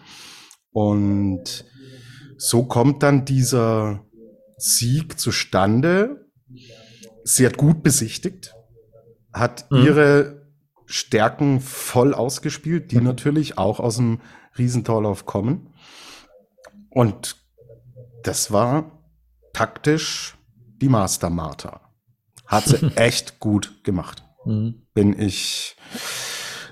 [0.71, 1.65] Und
[2.37, 4.05] so kommt dann dieser
[4.55, 6.29] Sieg zustande.
[7.25, 8.55] Sie hat gut besichtigt,
[9.33, 9.83] hat mhm.
[9.83, 10.42] ihre
[10.85, 13.05] Stärken voll ausgespielt, die mhm.
[13.05, 14.19] natürlich auch aus dem
[14.57, 15.73] Riesentorlauf kommen.
[16.89, 17.35] Und
[18.23, 18.91] das war
[19.53, 20.35] taktisch
[20.81, 21.81] die Master Martha.
[22.45, 24.23] Hat sie echt gut gemacht.
[24.45, 24.83] Mhm.
[24.93, 25.75] Bin ich,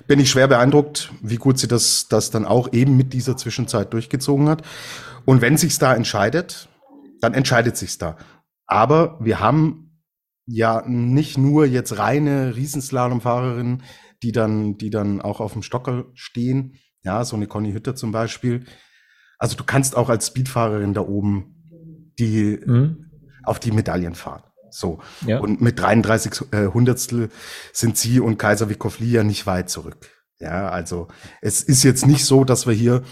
[0.07, 3.93] bin ich schwer beeindruckt, wie gut sie das, das dann auch eben mit dieser Zwischenzeit
[3.93, 4.63] durchgezogen hat.
[5.25, 6.69] Und wenn sich's da entscheidet,
[7.21, 8.17] dann entscheidet sich's da.
[8.65, 9.90] Aber wir haben
[10.45, 13.83] ja nicht nur jetzt reine Riesenslalomfahrerinnen,
[14.23, 16.75] die dann, die dann auch auf dem Stockel stehen.
[17.03, 18.65] Ja, so eine Conny Hütter zum Beispiel.
[19.37, 21.55] Also du kannst auch als Speedfahrerin da oben
[22.19, 23.09] die mhm.
[23.43, 24.43] auf die Medaillen fahren.
[24.69, 24.99] So.
[25.25, 25.39] Ja.
[25.39, 27.29] Und mit 33 äh, Hundertstel
[27.73, 30.09] sind sie und Kaiser Wikowli ja nicht weit zurück.
[30.39, 31.07] Ja, also
[31.41, 33.03] es ist jetzt nicht so, dass wir hier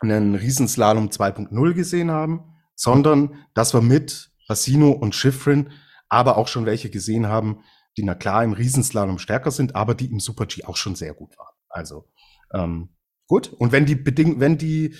[0.00, 5.70] einen Riesenslalom 2.0 gesehen haben, sondern dass wir mit Bassino und Schifrin
[6.08, 7.60] aber auch schon welche gesehen haben,
[7.96, 11.14] die na klar im Riesenslalom stärker sind, aber die im Super G auch schon sehr
[11.14, 11.54] gut waren.
[11.68, 12.08] Also
[12.52, 12.90] ähm,
[13.26, 13.52] gut.
[13.52, 14.94] Und wenn die Beding wenn die,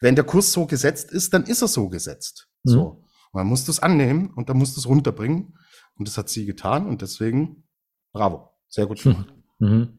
[0.00, 2.48] wenn der Kurs so gesetzt ist, dann ist er so gesetzt.
[2.64, 2.70] Mhm.
[2.70, 3.04] So.
[3.32, 5.56] Man muss das annehmen und dann muss das runterbringen.
[5.96, 7.68] Und das hat sie getan und deswegen
[8.12, 8.50] bravo.
[8.68, 9.32] Sehr gut gemacht.
[9.58, 9.98] Mhm.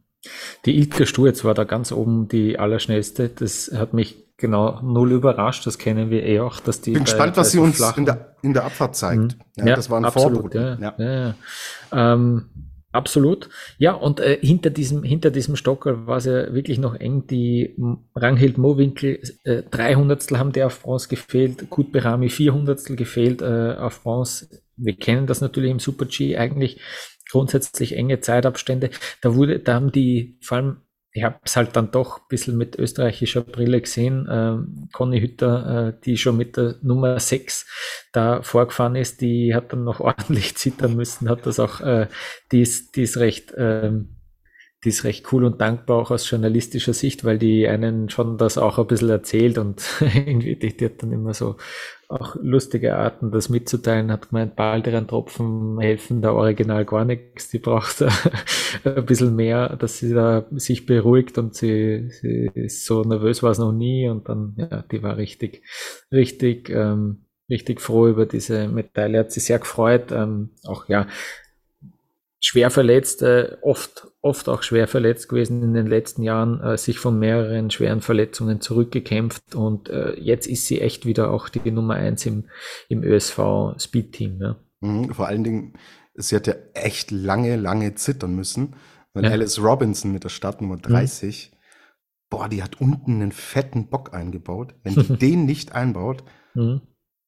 [0.65, 3.29] Die Ilke Sturz war da ganz oben die allerschnellste.
[3.29, 5.65] Das hat mich genau null überrascht.
[5.65, 6.91] Das kennen wir eh auch, dass die.
[6.91, 9.21] Bin gespannt, was sie uns in der, in der Abfahrt zeigt.
[9.21, 9.29] Mhm.
[9.55, 10.95] Ja, ja, das war ein absolut, ja, ja.
[10.97, 11.35] ja.
[11.93, 12.49] Ähm,
[12.91, 13.49] absolut.
[13.77, 17.27] Ja, und äh, hinter diesem, hinter diesem Stocker war es ja wirklich noch eng.
[17.27, 17.77] Die
[18.15, 21.69] Ranghild Mowinkel, äh, 300 haben der auf Bronze gefehlt.
[21.69, 24.49] Kut Berami 400 gefehlt äh, auf Bronze.
[24.75, 26.81] Wir kennen das natürlich im Super G eigentlich
[27.31, 28.89] grundsätzlich enge Zeitabstände.
[29.21, 30.77] Da wurde, da haben die, vor allem,
[31.13, 35.89] ich habe es halt dann doch ein bisschen mit österreichischer Brille gesehen, ähm, Conny Hütter,
[35.89, 37.67] äh, die schon mit der Nummer 6
[38.13, 42.07] da vorgefahren ist, die hat dann noch ordentlich zittern müssen, hat das auch, äh,
[42.51, 44.20] die, ist, die ist recht, ähm,
[44.83, 48.57] die ist recht cool und dankbar auch aus journalistischer Sicht, weil die einen schon das
[48.57, 51.57] auch ein bisschen erzählt und irgendwie die, die hat dann immer so
[52.11, 54.11] auch lustige Arten, das mitzuteilen.
[54.11, 57.49] Hat gemeint, balderen Tropfen helfen der Original gar nichts.
[57.49, 58.01] Die braucht
[58.83, 63.51] ein bisschen mehr, dass sie da sich beruhigt und sie, sie ist so nervös war
[63.51, 65.63] es noch nie und dann, ja, die war richtig,
[66.11, 70.11] richtig, ähm, richtig froh über diese Medaille, hat sich sehr gefreut.
[70.11, 71.07] Ähm, auch ja,
[72.41, 76.97] schwer verletzt, äh, oft, oft auch schwer verletzt gewesen in den letzten Jahren, äh, sich
[76.99, 81.93] von mehreren schweren Verletzungen zurückgekämpft und äh, jetzt ist sie echt wieder auch die Nummer
[81.93, 82.49] eins im,
[82.89, 84.39] im ÖSV Speed Team.
[84.41, 84.55] Ja.
[84.81, 85.73] Mhm, vor allen Dingen,
[86.15, 88.75] sie hat ja echt lange, lange zittern müssen,
[89.13, 89.29] weil ja.
[89.29, 91.57] Alice Robinson mit der Startnummer 30, mhm.
[92.31, 94.73] boah, die hat unten einen fetten Bock eingebaut.
[94.83, 96.23] Wenn die den nicht einbaut,
[96.55, 96.81] mhm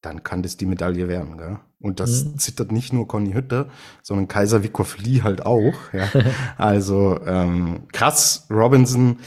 [0.04, 1.38] dann kann das die Medaille werden.
[1.38, 1.60] Gell?
[1.84, 2.40] Und das mhm.
[2.40, 3.68] zittert nicht nur Conny Hütter,
[4.02, 5.74] sondern Kaiser Wickow Lee halt auch.
[5.92, 6.10] Ja?
[6.58, 9.20] also ähm, krass, Robinson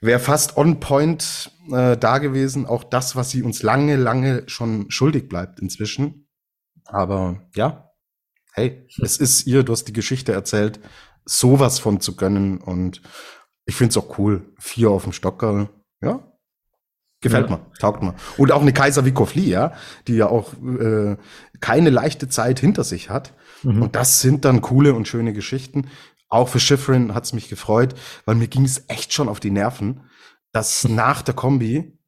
[0.00, 2.64] wäre fast on point äh, da gewesen.
[2.64, 6.28] Auch das, was sie uns lange, lange schon schuldig bleibt inzwischen.
[6.86, 7.92] Aber ja,
[8.54, 9.04] hey, hm.
[9.04, 10.80] es ist ihr, du hast die Geschichte erzählt,
[11.26, 12.56] sowas von zu gönnen.
[12.56, 13.02] Und
[13.66, 14.54] ich finde es auch cool.
[14.58, 15.68] Vier auf dem Stocker,
[16.00, 16.32] ja,
[17.20, 17.56] Gefällt ja.
[17.56, 18.14] mir, taugt mir.
[18.36, 19.72] Und auch eine Kaiser Wikofli, ja,
[20.06, 21.16] die ja auch äh,
[21.60, 23.32] keine leichte Zeit hinter sich hat.
[23.62, 23.82] Mhm.
[23.82, 25.88] Und das sind dann coole und schöne Geschichten.
[26.28, 30.02] Auch für Schifrin hat's mich gefreut, weil mir ging es echt schon auf die Nerven,
[30.52, 31.98] dass nach der Kombi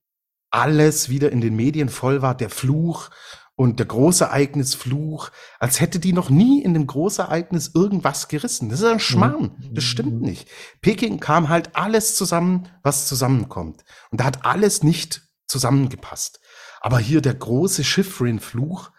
[0.50, 3.10] alles wieder in den Medien voll war, der Fluch
[3.58, 8.68] und der Großereignisfluch, als hätte die noch nie in dem Großereignis irgendwas gerissen.
[8.68, 9.56] Das ist ein Schmarrn.
[9.58, 9.74] Mhm.
[9.74, 10.28] Das stimmt mhm.
[10.28, 10.48] nicht.
[10.80, 13.84] Peking kam halt alles zusammen, was zusammenkommt.
[14.12, 16.38] Und da hat alles nicht zusammengepasst.
[16.80, 18.92] Aber hier der große Schiffrin-Fluch,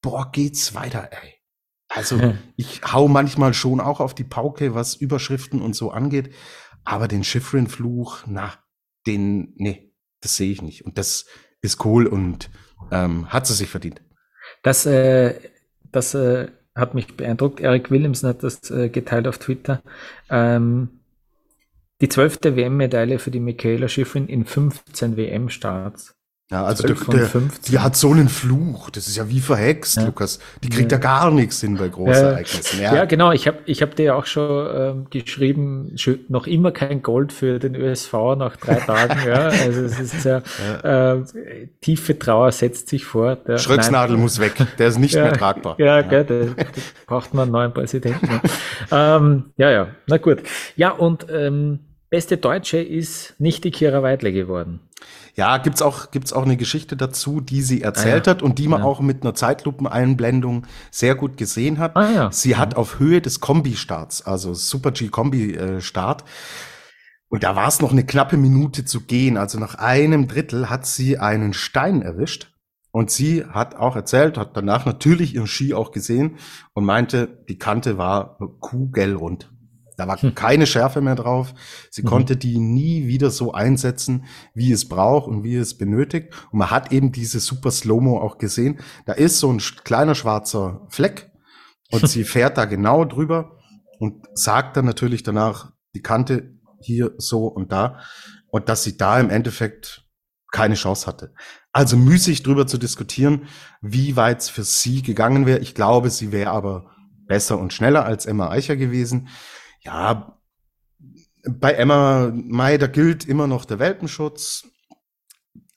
[0.00, 1.34] boah, geht's weiter, ey.
[1.88, 6.32] Also ich hau manchmal schon auch auf die Pauke, was Überschriften und so angeht.
[6.82, 8.54] Aber den Schiffrin-Fluch, na,
[9.06, 9.92] den, nee,
[10.22, 10.86] das sehe ich nicht.
[10.86, 11.26] Und das
[11.60, 12.48] ist cool und
[12.90, 14.00] ähm, hat sie sich verdient.
[14.62, 15.34] Das, äh,
[15.92, 17.60] das äh, hat mich beeindruckt.
[17.60, 19.82] Eric Williamson hat das äh, geteilt auf Twitter.
[20.30, 21.00] Ähm,
[22.00, 26.17] die zwölfte WM-Medaille für die Michaela Schifrin in 15 WM-Starts.
[26.50, 27.28] Ja, also der, der,
[27.68, 28.88] die hat so einen Fluch.
[28.88, 30.06] Das ist ja wie verhext, ja.
[30.06, 30.38] Lukas.
[30.62, 30.96] Die kriegt ja.
[30.96, 32.80] ja gar nichts hin bei Großereignissen.
[32.80, 33.32] Ja, ja genau.
[33.32, 35.94] Ich habe ich hab dir auch schon ähm, geschrieben,
[36.28, 39.18] noch immer kein Gold für den ÖSV nach drei Tagen.
[39.28, 40.38] ja, also es ist ja,
[41.16, 41.22] äh,
[41.82, 43.36] tiefe Trauer setzt sich vor.
[43.36, 44.54] Der, Schröcksnadel muss weg.
[44.78, 45.74] Der ist nicht mehr tragbar.
[45.78, 46.02] Ja, ja.
[46.02, 46.66] Gell, der, der
[47.06, 48.40] braucht man einen neuen Präsidenten.
[48.90, 49.88] ähm, ja, ja.
[50.06, 50.38] Na gut.
[50.76, 54.80] Ja, und ähm, beste Deutsche ist nicht die Kira Weidle geworden.
[55.38, 58.34] Ja, gibt's auch, gibt's auch eine Geschichte dazu, die sie erzählt ah, ja.
[58.34, 58.86] hat und die man ja.
[58.86, 61.96] auch mit einer Zeitlupeneinblendung sehr gut gesehen hat.
[61.96, 62.32] Ah, ja.
[62.32, 66.24] Sie hat auf Höhe des Kombi-Starts, also Super G-Kombi-Start,
[67.28, 69.36] und da war es noch eine knappe Minute zu gehen.
[69.36, 72.52] Also nach einem Drittel hat sie einen Stein erwischt.
[72.90, 76.38] Und sie hat auch erzählt, hat danach natürlich ihren Ski auch gesehen
[76.72, 79.52] und meinte, die Kante war kugelrund.
[79.98, 80.34] Da war hm.
[80.36, 81.52] keine Schärfe mehr drauf.
[81.90, 82.06] Sie mhm.
[82.06, 86.32] konnte die nie wieder so einsetzen, wie es braucht und wie es benötigt.
[86.52, 88.78] Und man hat eben diese super Slow-Mo auch gesehen.
[89.06, 91.32] Da ist so ein kleiner schwarzer Fleck
[91.90, 93.58] und sie fährt da genau drüber
[93.98, 97.98] und sagt dann natürlich danach die Kante hier so und da
[98.46, 100.04] und dass sie da im Endeffekt
[100.52, 101.34] keine Chance hatte.
[101.72, 103.48] Also müßig drüber zu diskutieren,
[103.82, 105.58] wie weit es für sie gegangen wäre.
[105.58, 106.92] Ich glaube, sie wäre aber
[107.26, 109.28] besser und schneller als Emma Eicher gewesen
[109.80, 110.38] ja,
[111.48, 114.66] bei Emma May, da gilt immer noch der Welpenschutz.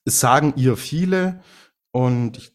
[0.06, 1.42] Es sagen ihr viele
[1.92, 2.54] und ich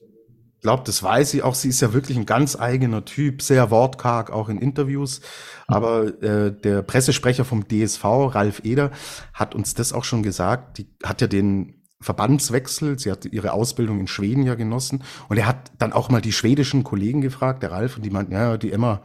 [0.60, 1.54] glaube, das weiß sie auch.
[1.54, 5.20] Sie ist ja wirklich ein ganz eigener Typ, sehr wortkarg, auch in Interviews.
[5.68, 8.90] Aber äh, der Pressesprecher vom DSV, Ralf Eder,
[9.32, 10.78] hat uns das auch schon gesagt.
[10.78, 12.98] Die hat ja den Verbandswechsel.
[12.98, 15.04] Sie hat ihre Ausbildung in Schweden ja genossen.
[15.28, 18.32] Und er hat dann auch mal die schwedischen Kollegen gefragt, der Ralf, und die meinten,
[18.32, 19.02] ja, die Emma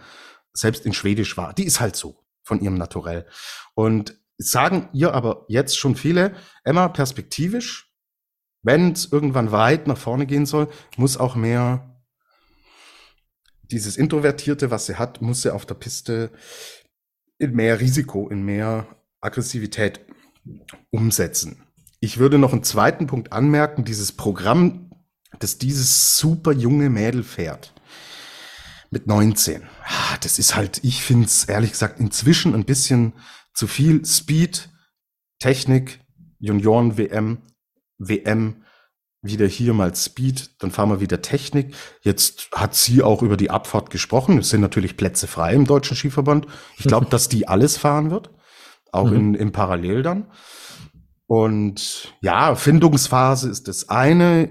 [0.53, 1.53] selbst in Schwedisch war.
[1.53, 3.25] Die ist halt so von ihrem Naturell.
[3.73, 7.91] Und sagen ihr aber jetzt schon viele, Emma, perspektivisch,
[8.63, 11.87] wenn es irgendwann weit nach vorne gehen soll, muss auch mehr
[13.63, 16.31] dieses Introvertierte, was sie hat, muss sie auf der Piste
[17.37, 18.85] in mehr Risiko, in mehr
[19.21, 20.01] Aggressivität
[20.89, 21.63] umsetzen.
[21.99, 24.91] Ich würde noch einen zweiten Punkt anmerken, dieses Programm,
[25.39, 27.73] das dieses super junge Mädel fährt.
[28.91, 29.63] Mit 19.
[29.85, 33.13] Ah, das ist halt, ich finde es ehrlich gesagt inzwischen ein bisschen
[33.53, 34.69] zu viel Speed,
[35.39, 36.01] Technik,
[36.39, 37.39] Junioren-WM,
[37.97, 38.65] WM,
[39.21, 41.75] wieder hier mal Speed, dann fahren wir wieder Technik.
[42.01, 44.39] Jetzt hat sie auch über die Abfahrt gesprochen.
[44.39, 46.47] Es sind natürlich Plätze frei im Deutschen Skiverband.
[46.77, 48.31] Ich glaube, dass die alles fahren wird,
[48.91, 49.15] auch mhm.
[49.15, 50.27] in, im Parallel dann.
[51.27, 54.49] Und ja, Findungsphase ist das eine.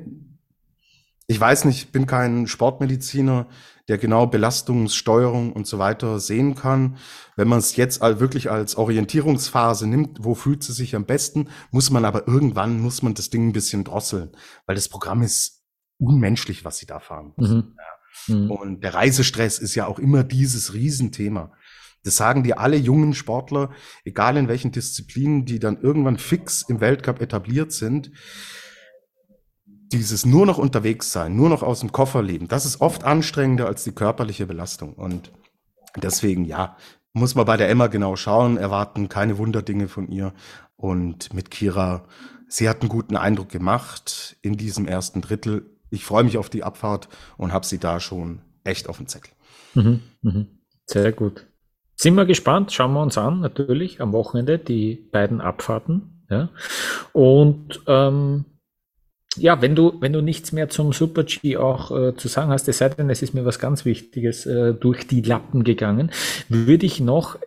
[1.26, 3.48] Ich weiß nicht, bin kein Sportmediziner,
[3.90, 6.96] der genau Belastungssteuerung und so weiter sehen kann.
[7.34, 11.90] Wenn man es jetzt wirklich als Orientierungsphase nimmt, wo fühlt sie sich am besten, muss
[11.90, 14.30] man aber irgendwann, muss man das Ding ein bisschen drosseln,
[14.66, 15.64] weil das Programm ist
[15.98, 17.32] unmenschlich, was sie da fahren.
[17.36, 17.74] Mhm.
[18.28, 18.36] Ja.
[18.36, 18.50] Mhm.
[18.52, 21.52] Und der Reisestress ist ja auch immer dieses Riesenthema.
[22.04, 23.72] Das sagen dir alle jungen Sportler,
[24.04, 28.12] egal in welchen Disziplinen, die dann irgendwann fix im Weltcup etabliert sind.
[29.92, 33.66] Dieses nur noch unterwegs sein, nur noch aus dem Koffer leben, das ist oft anstrengender
[33.66, 34.94] als die körperliche Belastung.
[34.94, 35.32] Und
[36.00, 36.76] deswegen, ja,
[37.12, 40.32] muss man bei der Emma genau schauen, erwarten keine Wunderdinge von ihr.
[40.76, 42.04] Und mit Kira,
[42.48, 45.66] sie hat einen guten Eindruck gemacht in diesem ersten Drittel.
[45.90, 49.32] Ich freue mich auf die Abfahrt und habe sie da schon echt auf dem Zettel.
[49.74, 50.46] Mhm, mh.
[50.86, 51.46] Sehr gut.
[51.96, 56.24] Sind wir gespannt, schauen wir uns an, natürlich am Wochenende die beiden Abfahrten.
[56.30, 56.48] Ja.
[57.12, 58.46] Und ähm,
[59.40, 62.68] ja, wenn du, wenn du nichts mehr zum Super G auch äh, zu sagen hast,
[62.68, 66.10] es sei denn, es ist mir was ganz Wichtiges äh, durch die Lappen gegangen,
[66.48, 67.38] würde ich noch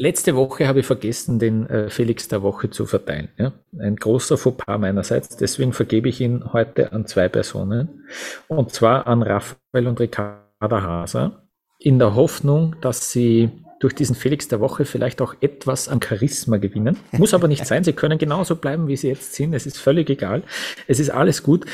[0.00, 3.30] Letzte Woche habe ich vergessen, den äh, Felix der Woche zu verteilen.
[3.36, 3.52] Ja?
[3.80, 5.36] Ein großer Fauxpas meinerseits.
[5.36, 8.04] Deswegen vergebe ich ihn heute an zwei Personen.
[8.46, 11.42] Und zwar an Raphael und Ricarda Haser.
[11.80, 16.56] In der Hoffnung, dass sie durch diesen Felix der Woche vielleicht auch etwas an Charisma
[16.56, 16.96] gewinnen.
[17.12, 17.84] Muss aber nicht sein.
[17.84, 19.54] Sie können genauso bleiben, wie sie jetzt sind.
[19.54, 20.42] Es ist völlig egal.
[20.86, 21.66] Es ist alles gut.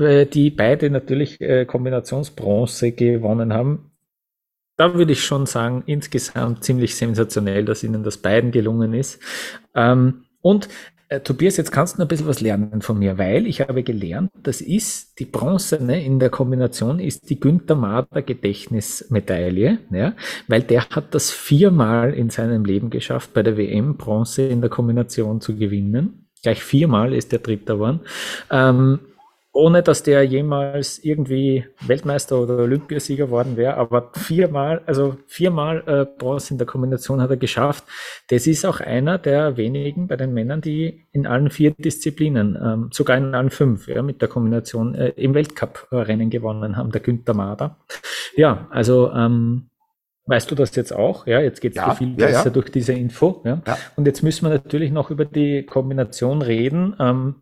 [0.00, 3.90] Äh, die beide natürlich äh, Kombinationsbronze gewonnen haben.
[4.76, 9.20] Da würde ich schon sagen, insgesamt ziemlich sensationell, dass ihnen das beiden gelungen ist.
[9.74, 10.68] Ähm, und
[11.10, 13.82] äh, Tobias, jetzt kannst du noch ein bisschen was lernen von mir, weil ich habe
[13.82, 20.14] gelernt, das ist die Bronze ne, in der Kombination ist die Günther Mader Gedächtnismedaille, ja,
[20.46, 24.70] weil der hat das viermal in seinem Leben geschafft, bei der WM Bronze in der
[24.70, 26.28] Kombination zu gewinnen.
[26.42, 28.00] Gleich viermal ist der Dritter geworden.
[28.50, 29.00] Ähm,
[29.52, 36.06] ohne dass der jemals irgendwie Weltmeister oder Olympiasieger worden wäre, aber viermal, also viermal äh,
[36.18, 37.84] Bronze in der Kombination hat er geschafft.
[38.28, 42.90] Das ist auch einer der wenigen bei den Männern, die in allen vier Disziplinen, ähm,
[42.92, 47.34] sogar in allen fünf, ja, mit der Kombination äh, im Weltcup-Rennen gewonnen haben, der Günther
[47.34, 47.76] Mader.
[48.36, 49.66] Ja, also ähm,
[50.26, 51.26] Weißt du das jetzt auch?
[51.26, 52.50] Ja, jetzt geht es ja, viel besser ja.
[52.50, 53.42] durch diese Info.
[53.44, 53.62] Ja?
[53.66, 53.76] ja?
[53.96, 56.94] Und jetzt müssen wir natürlich noch über die Kombination reden.
[57.00, 57.34] Ähm,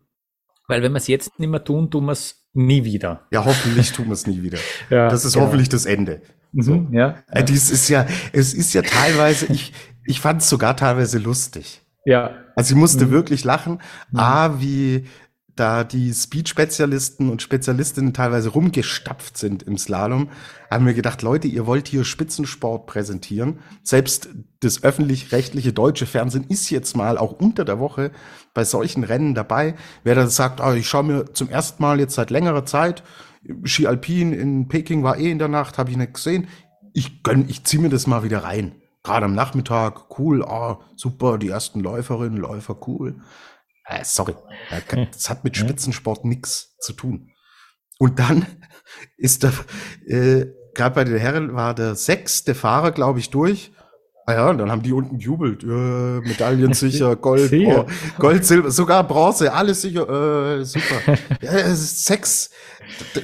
[0.69, 3.25] weil wenn wir es jetzt nicht mehr tun, tun wir es nie wieder.
[3.31, 4.59] Ja, hoffentlich tun wir es nie wieder.
[4.89, 5.47] ja, das ist genau.
[5.47, 6.21] hoffentlich das Ende.
[6.51, 6.87] Mhm, so.
[6.91, 9.73] ja, äh, Dies ist ja, es ist ja teilweise, ich,
[10.05, 11.81] ich fand es sogar teilweise lustig.
[12.05, 12.35] Ja.
[12.55, 13.11] Also ich musste mhm.
[13.11, 13.81] wirklich lachen.
[14.11, 14.19] Mhm.
[14.19, 15.05] A, wie
[15.55, 20.29] da die Speed-Spezialisten und Spezialistinnen teilweise rumgestapft sind im Slalom,
[20.71, 23.59] haben wir gedacht, Leute, ihr wollt hier Spitzensport präsentieren.
[23.83, 24.29] Selbst
[24.61, 28.11] das öffentlich-rechtliche deutsche Fernsehen ist jetzt mal auch unter der Woche
[28.59, 29.73] bei solchen Rennen dabei.
[30.03, 33.03] Wer da sagt, oh, ich schaue mir zum ersten Mal jetzt seit längerer Zeit
[33.63, 36.47] Ski Alpin in Peking war eh in der Nacht, habe ich nicht gesehen.
[36.93, 38.81] Ich gönn, ich ziehe mir das mal wieder rein.
[39.03, 43.21] Gerade am Nachmittag, cool, oh, super, die ersten Läuferinnen, Läufer, cool.
[43.85, 44.35] Äh, sorry,
[45.11, 47.31] das hat mit Spitzensport nichts zu tun.
[47.97, 48.45] Und dann
[49.17, 49.53] ist der,
[50.05, 53.71] äh, gerade bei den Herren war der sechste Fahrer, glaube ich, durch.
[54.29, 55.63] Ah ja, und dann haben die unten jubelt.
[55.63, 57.85] Äh, Medaillen sicher, Gold, oh,
[58.19, 60.59] Gold, Silber, sogar Bronze, alles sicher.
[60.59, 61.17] Äh, super.
[61.41, 62.51] Ja, sechs,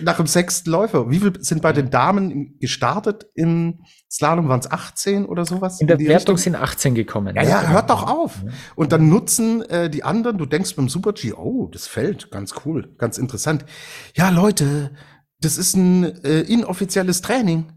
[0.02, 1.12] nach dem sechsten Läufer.
[1.12, 4.48] Wie viel sind bei den Damen gestartet im Slalom?
[4.48, 5.80] Waren es 18 oder sowas?
[5.80, 7.36] In der in Wertung sind 18 gekommen.
[7.36, 8.44] Ja, ja, hört doch auf.
[8.76, 12.96] Und dann nutzen äh, die anderen, du denkst beim Super-G, oh, das fällt, ganz cool,
[12.98, 13.66] ganz interessant.
[14.16, 14.92] Ja, Leute,
[15.40, 17.75] das ist ein äh, inoffizielles Training.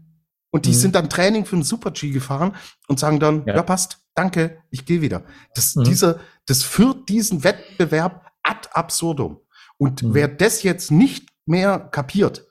[0.51, 0.75] Und die mhm.
[0.75, 2.55] sind dann Training für ein Super-G gefahren
[2.87, 5.23] und sagen dann, ja, ja passt, danke, ich gehe wieder.
[5.53, 5.83] Das, mhm.
[5.83, 9.41] dieser, das führt diesen Wettbewerb ad absurdum.
[9.77, 10.13] Und mhm.
[10.13, 12.47] wer das jetzt nicht mehr kapiert,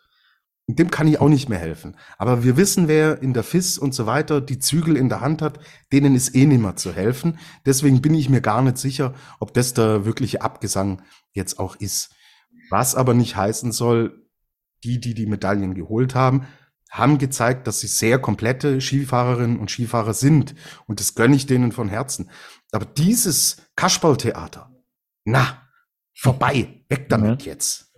[0.69, 1.97] dem kann ich auch nicht mehr helfen.
[2.19, 5.41] Aber wir wissen, wer in der FIS und so weiter die Zügel in der Hand
[5.41, 5.59] hat,
[5.93, 7.39] denen ist eh nicht mehr zu helfen.
[7.65, 11.01] Deswegen bin ich mir gar nicht sicher, ob das der wirkliche Abgesang
[11.33, 12.11] jetzt auch ist.
[12.69, 14.27] Was aber nicht heißen soll,
[14.85, 16.47] die, die die Medaillen geholt haben,
[16.91, 20.55] haben gezeigt, dass sie sehr komplette Skifahrerinnen und Skifahrer sind.
[20.87, 22.31] Und das gönne ich denen von Herzen.
[22.73, 24.71] Aber dieses Kasperltheater,
[25.25, 25.63] na,
[26.15, 27.53] vorbei, weg damit ja.
[27.53, 27.89] jetzt.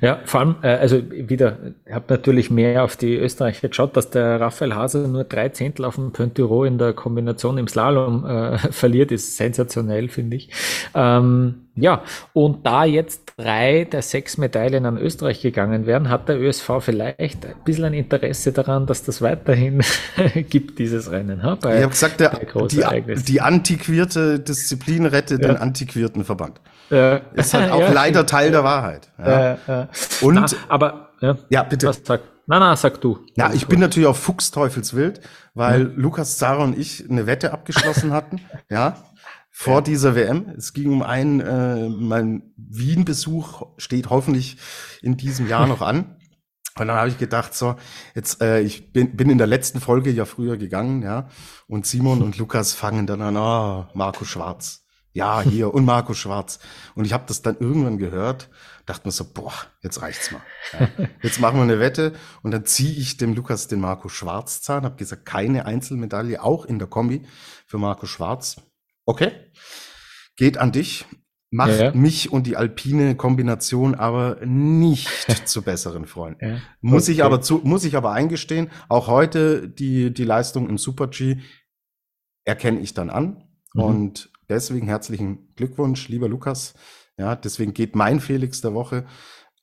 [0.00, 4.10] Ja, vor allem, äh, also wieder, ich habe natürlich mehr auf die Österreicher geschaut, dass
[4.10, 8.58] der Raphael Hase nur drei Zehntel auf dem Pointiro in der Kombination im Slalom äh,
[8.72, 10.50] verliert, ist sensationell, finde ich.
[10.94, 12.02] Ähm, ja,
[12.32, 17.44] und da jetzt drei der sechs Medaillen an Österreich gegangen wären, hat der ÖSV vielleicht
[17.44, 19.82] ein bisschen ein Interesse daran, dass das weiterhin
[20.48, 21.42] gibt, dieses Rennen.
[21.42, 25.48] Ha, bei, ich habe gesagt, der, die, die antiquierte Disziplin rettet ja.
[25.48, 26.60] den antiquierten Verband.
[26.90, 29.08] Äh, ist halt auch ja, leider Teil der Wahrheit.
[29.18, 29.52] Ja.
[29.82, 29.86] Äh,
[30.22, 31.10] Und na, aber
[31.48, 31.88] ja, bitte.
[31.88, 33.18] Was sag, na, na, sag du.
[33.36, 35.20] Ja, ich bin natürlich auf Fuchsteufelswild,
[35.54, 35.92] weil.
[35.96, 38.40] Lukas, Zara und ich eine Wette abgeschlossen hatten.
[38.70, 38.96] ja,
[39.58, 40.50] vor dieser WM.
[40.58, 44.58] Es ging um einen, äh, mein Wien-Besuch steht hoffentlich
[45.00, 46.18] in diesem Jahr noch an.
[46.78, 47.74] Und dann habe ich gedacht, so,
[48.14, 51.30] jetzt, äh, ich bin, bin in der letzten Folge ja früher gegangen, ja,
[51.68, 54.84] und Simon und Lukas fangen dann an, oh, Marco Schwarz.
[55.14, 56.58] Ja, hier, und Marco Schwarz.
[56.94, 58.50] Und ich habe das dann irgendwann gehört,
[58.84, 60.42] dachte mir so, boah, jetzt reicht's mal.
[60.78, 64.60] Ja, jetzt machen wir eine Wette und dann ziehe ich dem Lukas den Marco Schwarz
[64.60, 67.22] Zahn, habe gesagt, keine Einzelmedaille, auch in der Kombi
[67.66, 68.56] für Marco Schwarz.
[69.06, 69.32] Okay,
[70.36, 71.06] geht an dich.
[71.50, 71.94] Macht ja, ja.
[71.94, 75.08] mich und die alpine Kombination aber nicht
[75.46, 76.44] zu besseren Freunden.
[76.44, 76.60] Ja.
[76.80, 77.12] Muss okay.
[77.12, 81.38] ich aber zu, muss ich aber eingestehen, auch heute die, die Leistung im Super G
[82.44, 83.44] erkenne ich dann an.
[83.74, 83.82] Mhm.
[83.82, 86.74] Und deswegen herzlichen Glückwunsch, lieber Lukas.
[87.16, 89.06] Ja, deswegen geht mein Felix der Woche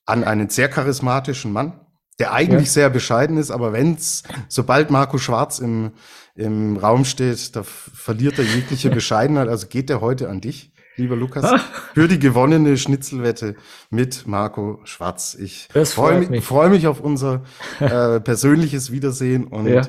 [0.06, 1.83] an einen sehr charismatischen Mann,
[2.18, 5.92] der eigentlich sehr bescheiden ist, aber wenn's, sobald Marco Schwarz im,
[6.34, 9.48] im Raum steht, da verliert er jegliche Bescheidenheit.
[9.48, 11.60] Also geht er heute an dich, lieber Lukas,
[11.92, 13.56] für die gewonnene Schnitzelwette
[13.90, 15.36] mit Marco Schwarz.
[15.38, 16.44] Ich freue mich.
[16.44, 17.42] Freu mich auf unser
[17.80, 19.82] äh, persönliches Wiedersehen und ja.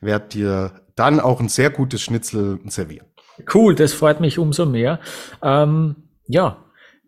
[0.00, 3.06] werde dir dann auch ein sehr gutes Schnitzel servieren.
[3.54, 4.98] Cool, das freut mich umso mehr.
[5.42, 5.94] Ähm,
[6.26, 6.56] ja,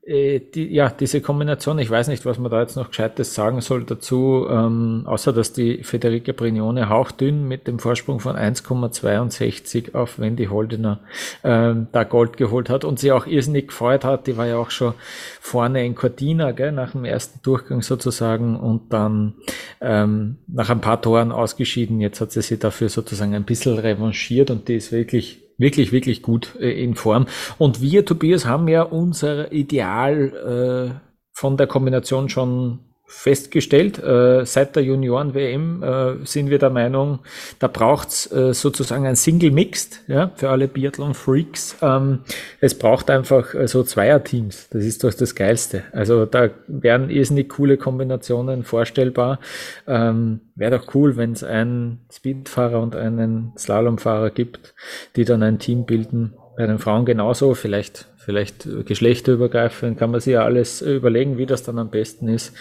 [0.06, 3.84] die, ja, diese Kombination, ich weiß nicht, was man da jetzt noch Gescheites sagen soll
[3.84, 10.46] dazu, ähm, außer dass die Federica Brignone hauchdünn mit dem Vorsprung von 1,62 auf Wendy
[10.46, 11.00] Holdener
[11.44, 14.26] ähm, da Gold geholt hat und sie auch irrsinnig gefreut hat.
[14.26, 14.94] Die war ja auch schon
[15.38, 19.34] vorne in Cortina, gell, nach dem ersten Durchgang sozusagen und dann
[19.82, 22.00] ähm, nach ein paar Toren ausgeschieden.
[22.00, 26.22] Jetzt hat sie sich dafür sozusagen ein bisschen revanchiert und die ist wirklich wirklich, wirklich
[26.22, 27.26] gut äh, in Form.
[27.58, 31.00] Und wir, Tobias, haben ja unser Ideal äh,
[31.32, 32.80] von der Kombination schon
[33.10, 34.02] festgestellt.
[34.02, 37.18] Äh, seit der Junioren-WM äh, sind wir der Meinung,
[37.58, 41.78] da braucht's äh, sozusagen ein Single Mixed ja, für alle Biathlon-Freaks.
[41.82, 42.20] Ähm,
[42.60, 44.68] es braucht einfach äh, so Zweierteams.
[44.70, 45.82] Das ist doch das Geilste.
[45.92, 49.40] Also da wären irrsinnig coole Kombinationen vorstellbar.
[49.88, 54.74] Ähm, Wäre doch cool, wenn es einen Speedfahrer und einen Slalomfahrer gibt,
[55.16, 56.34] die dann ein Team bilden.
[56.56, 61.64] Bei den Frauen genauso, vielleicht vielleicht geschlechterübergreifend, kann man sich ja alles überlegen, wie das
[61.64, 62.56] dann am besten ist.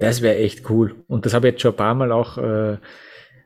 [0.00, 0.94] Das wäre echt cool.
[1.08, 2.76] Und das habe ich jetzt schon ein paar Mal auch äh,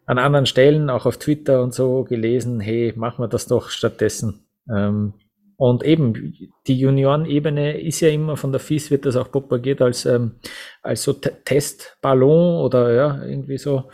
[0.06, 4.44] an anderen Stellen, auch auf Twitter und so gelesen, hey, machen wir das doch stattdessen.
[4.68, 5.14] Ähm,
[5.56, 6.34] und eben,
[6.66, 10.36] die Juniorenebene ist ja immer von der FIS, wird das auch propagiert als, ähm,
[10.82, 13.90] als so Testballon oder ja, irgendwie so.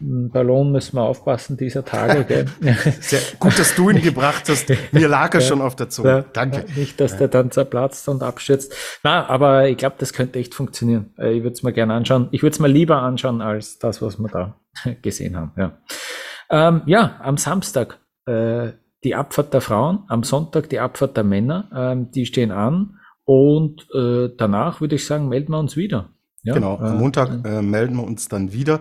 [0.00, 2.24] Ballon müssen wir aufpassen dieser Tage.
[2.24, 2.46] Gell?
[3.00, 4.68] Sehr gut, dass du ihn gebracht hast.
[4.92, 6.08] Mir lag er ja, schon auf der Zunge.
[6.08, 6.64] Ja, Danke.
[6.76, 8.74] Nicht, dass der dann zerplatzt und abstürzt.
[9.02, 11.14] Na, aber ich glaube, das könnte echt funktionieren.
[11.18, 12.28] Äh, ich würde es mir gerne anschauen.
[12.32, 14.60] Ich würde es mir lieber anschauen als das, was wir da
[15.02, 15.52] gesehen haben.
[15.56, 15.78] Ja,
[16.50, 18.72] ähm, ja am Samstag äh,
[19.04, 21.70] die Abfahrt der Frauen, am Sonntag die Abfahrt der Männer.
[21.74, 26.10] Ähm, die stehen an und äh, danach würde ich sagen, melden wir uns wieder.
[26.42, 28.80] Ja, genau, am Montag äh, melden wir uns dann wieder.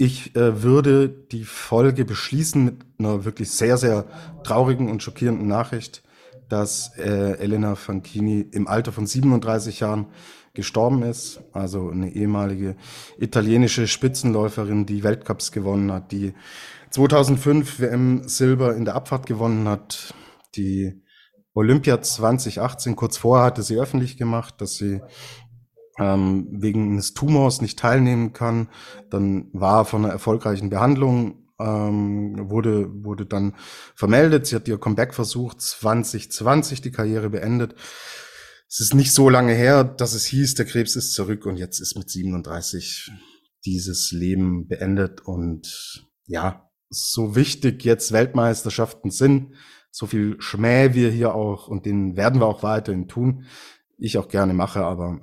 [0.00, 4.06] Ich äh, würde die Folge beschließen mit einer wirklich sehr, sehr
[4.44, 6.02] traurigen und schockierenden Nachricht.
[6.48, 10.06] dass äh, Elena Fanchini im Alter von 37 Jahren
[10.54, 11.42] gestorben ist.
[11.52, 12.76] Also eine ehemalige
[13.18, 16.32] italienische Spitzenläuferin, die Weltcups gewonnen hat, die
[16.90, 20.14] 2005 WM Silber in der Abfahrt gewonnen hat,
[20.56, 21.02] die
[21.52, 25.02] Olympia 2018 kurz vorher hatte sie öffentlich gemacht, dass sie
[26.00, 28.68] ähm, wegen eines Tumors nicht teilnehmen kann.
[29.10, 33.54] Dann war von einer erfolgreichen Behandlung ähm, wurde wurde dann
[33.94, 34.46] vermeldet.
[34.46, 37.74] Sie hat ihr Comeback versucht 2020 die Karriere beendet.
[38.68, 41.80] Es ist nicht so lange her, dass es hieß, der Krebs ist zurück und jetzt
[41.80, 43.10] ist mit 37
[43.66, 49.54] dieses Leben beendet und ja, so wichtig jetzt Weltmeisterschaften sind,
[49.90, 53.44] so viel Schmäh wir hier auch und den werden wir auch weiterhin tun.
[53.98, 55.20] Ich auch gerne mache, aber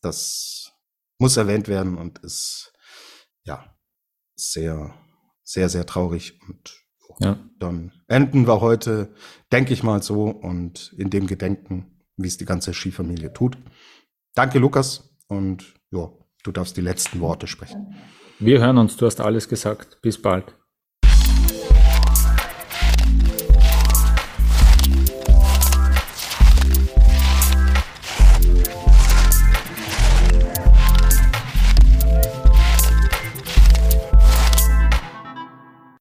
[0.00, 0.72] das
[1.18, 2.72] muss erwähnt werden und ist
[3.44, 3.76] ja
[4.36, 4.94] sehr,
[5.42, 6.40] sehr, sehr traurig.
[6.48, 6.80] Und
[7.18, 7.38] ja.
[7.58, 9.14] dann enden wir heute,
[9.52, 13.58] denke ich mal so, und in dem Gedenken, wie es die ganze Skifamilie tut.
[14.34, 16.10] Danke, Lukas, und ja,
[16.42, 17.96] du darfst die letzten Worte sprechen.
[18.38, 20.00] Wir hören uns, du hast alles gesagt.
[20.00, 20.56] Bis bald.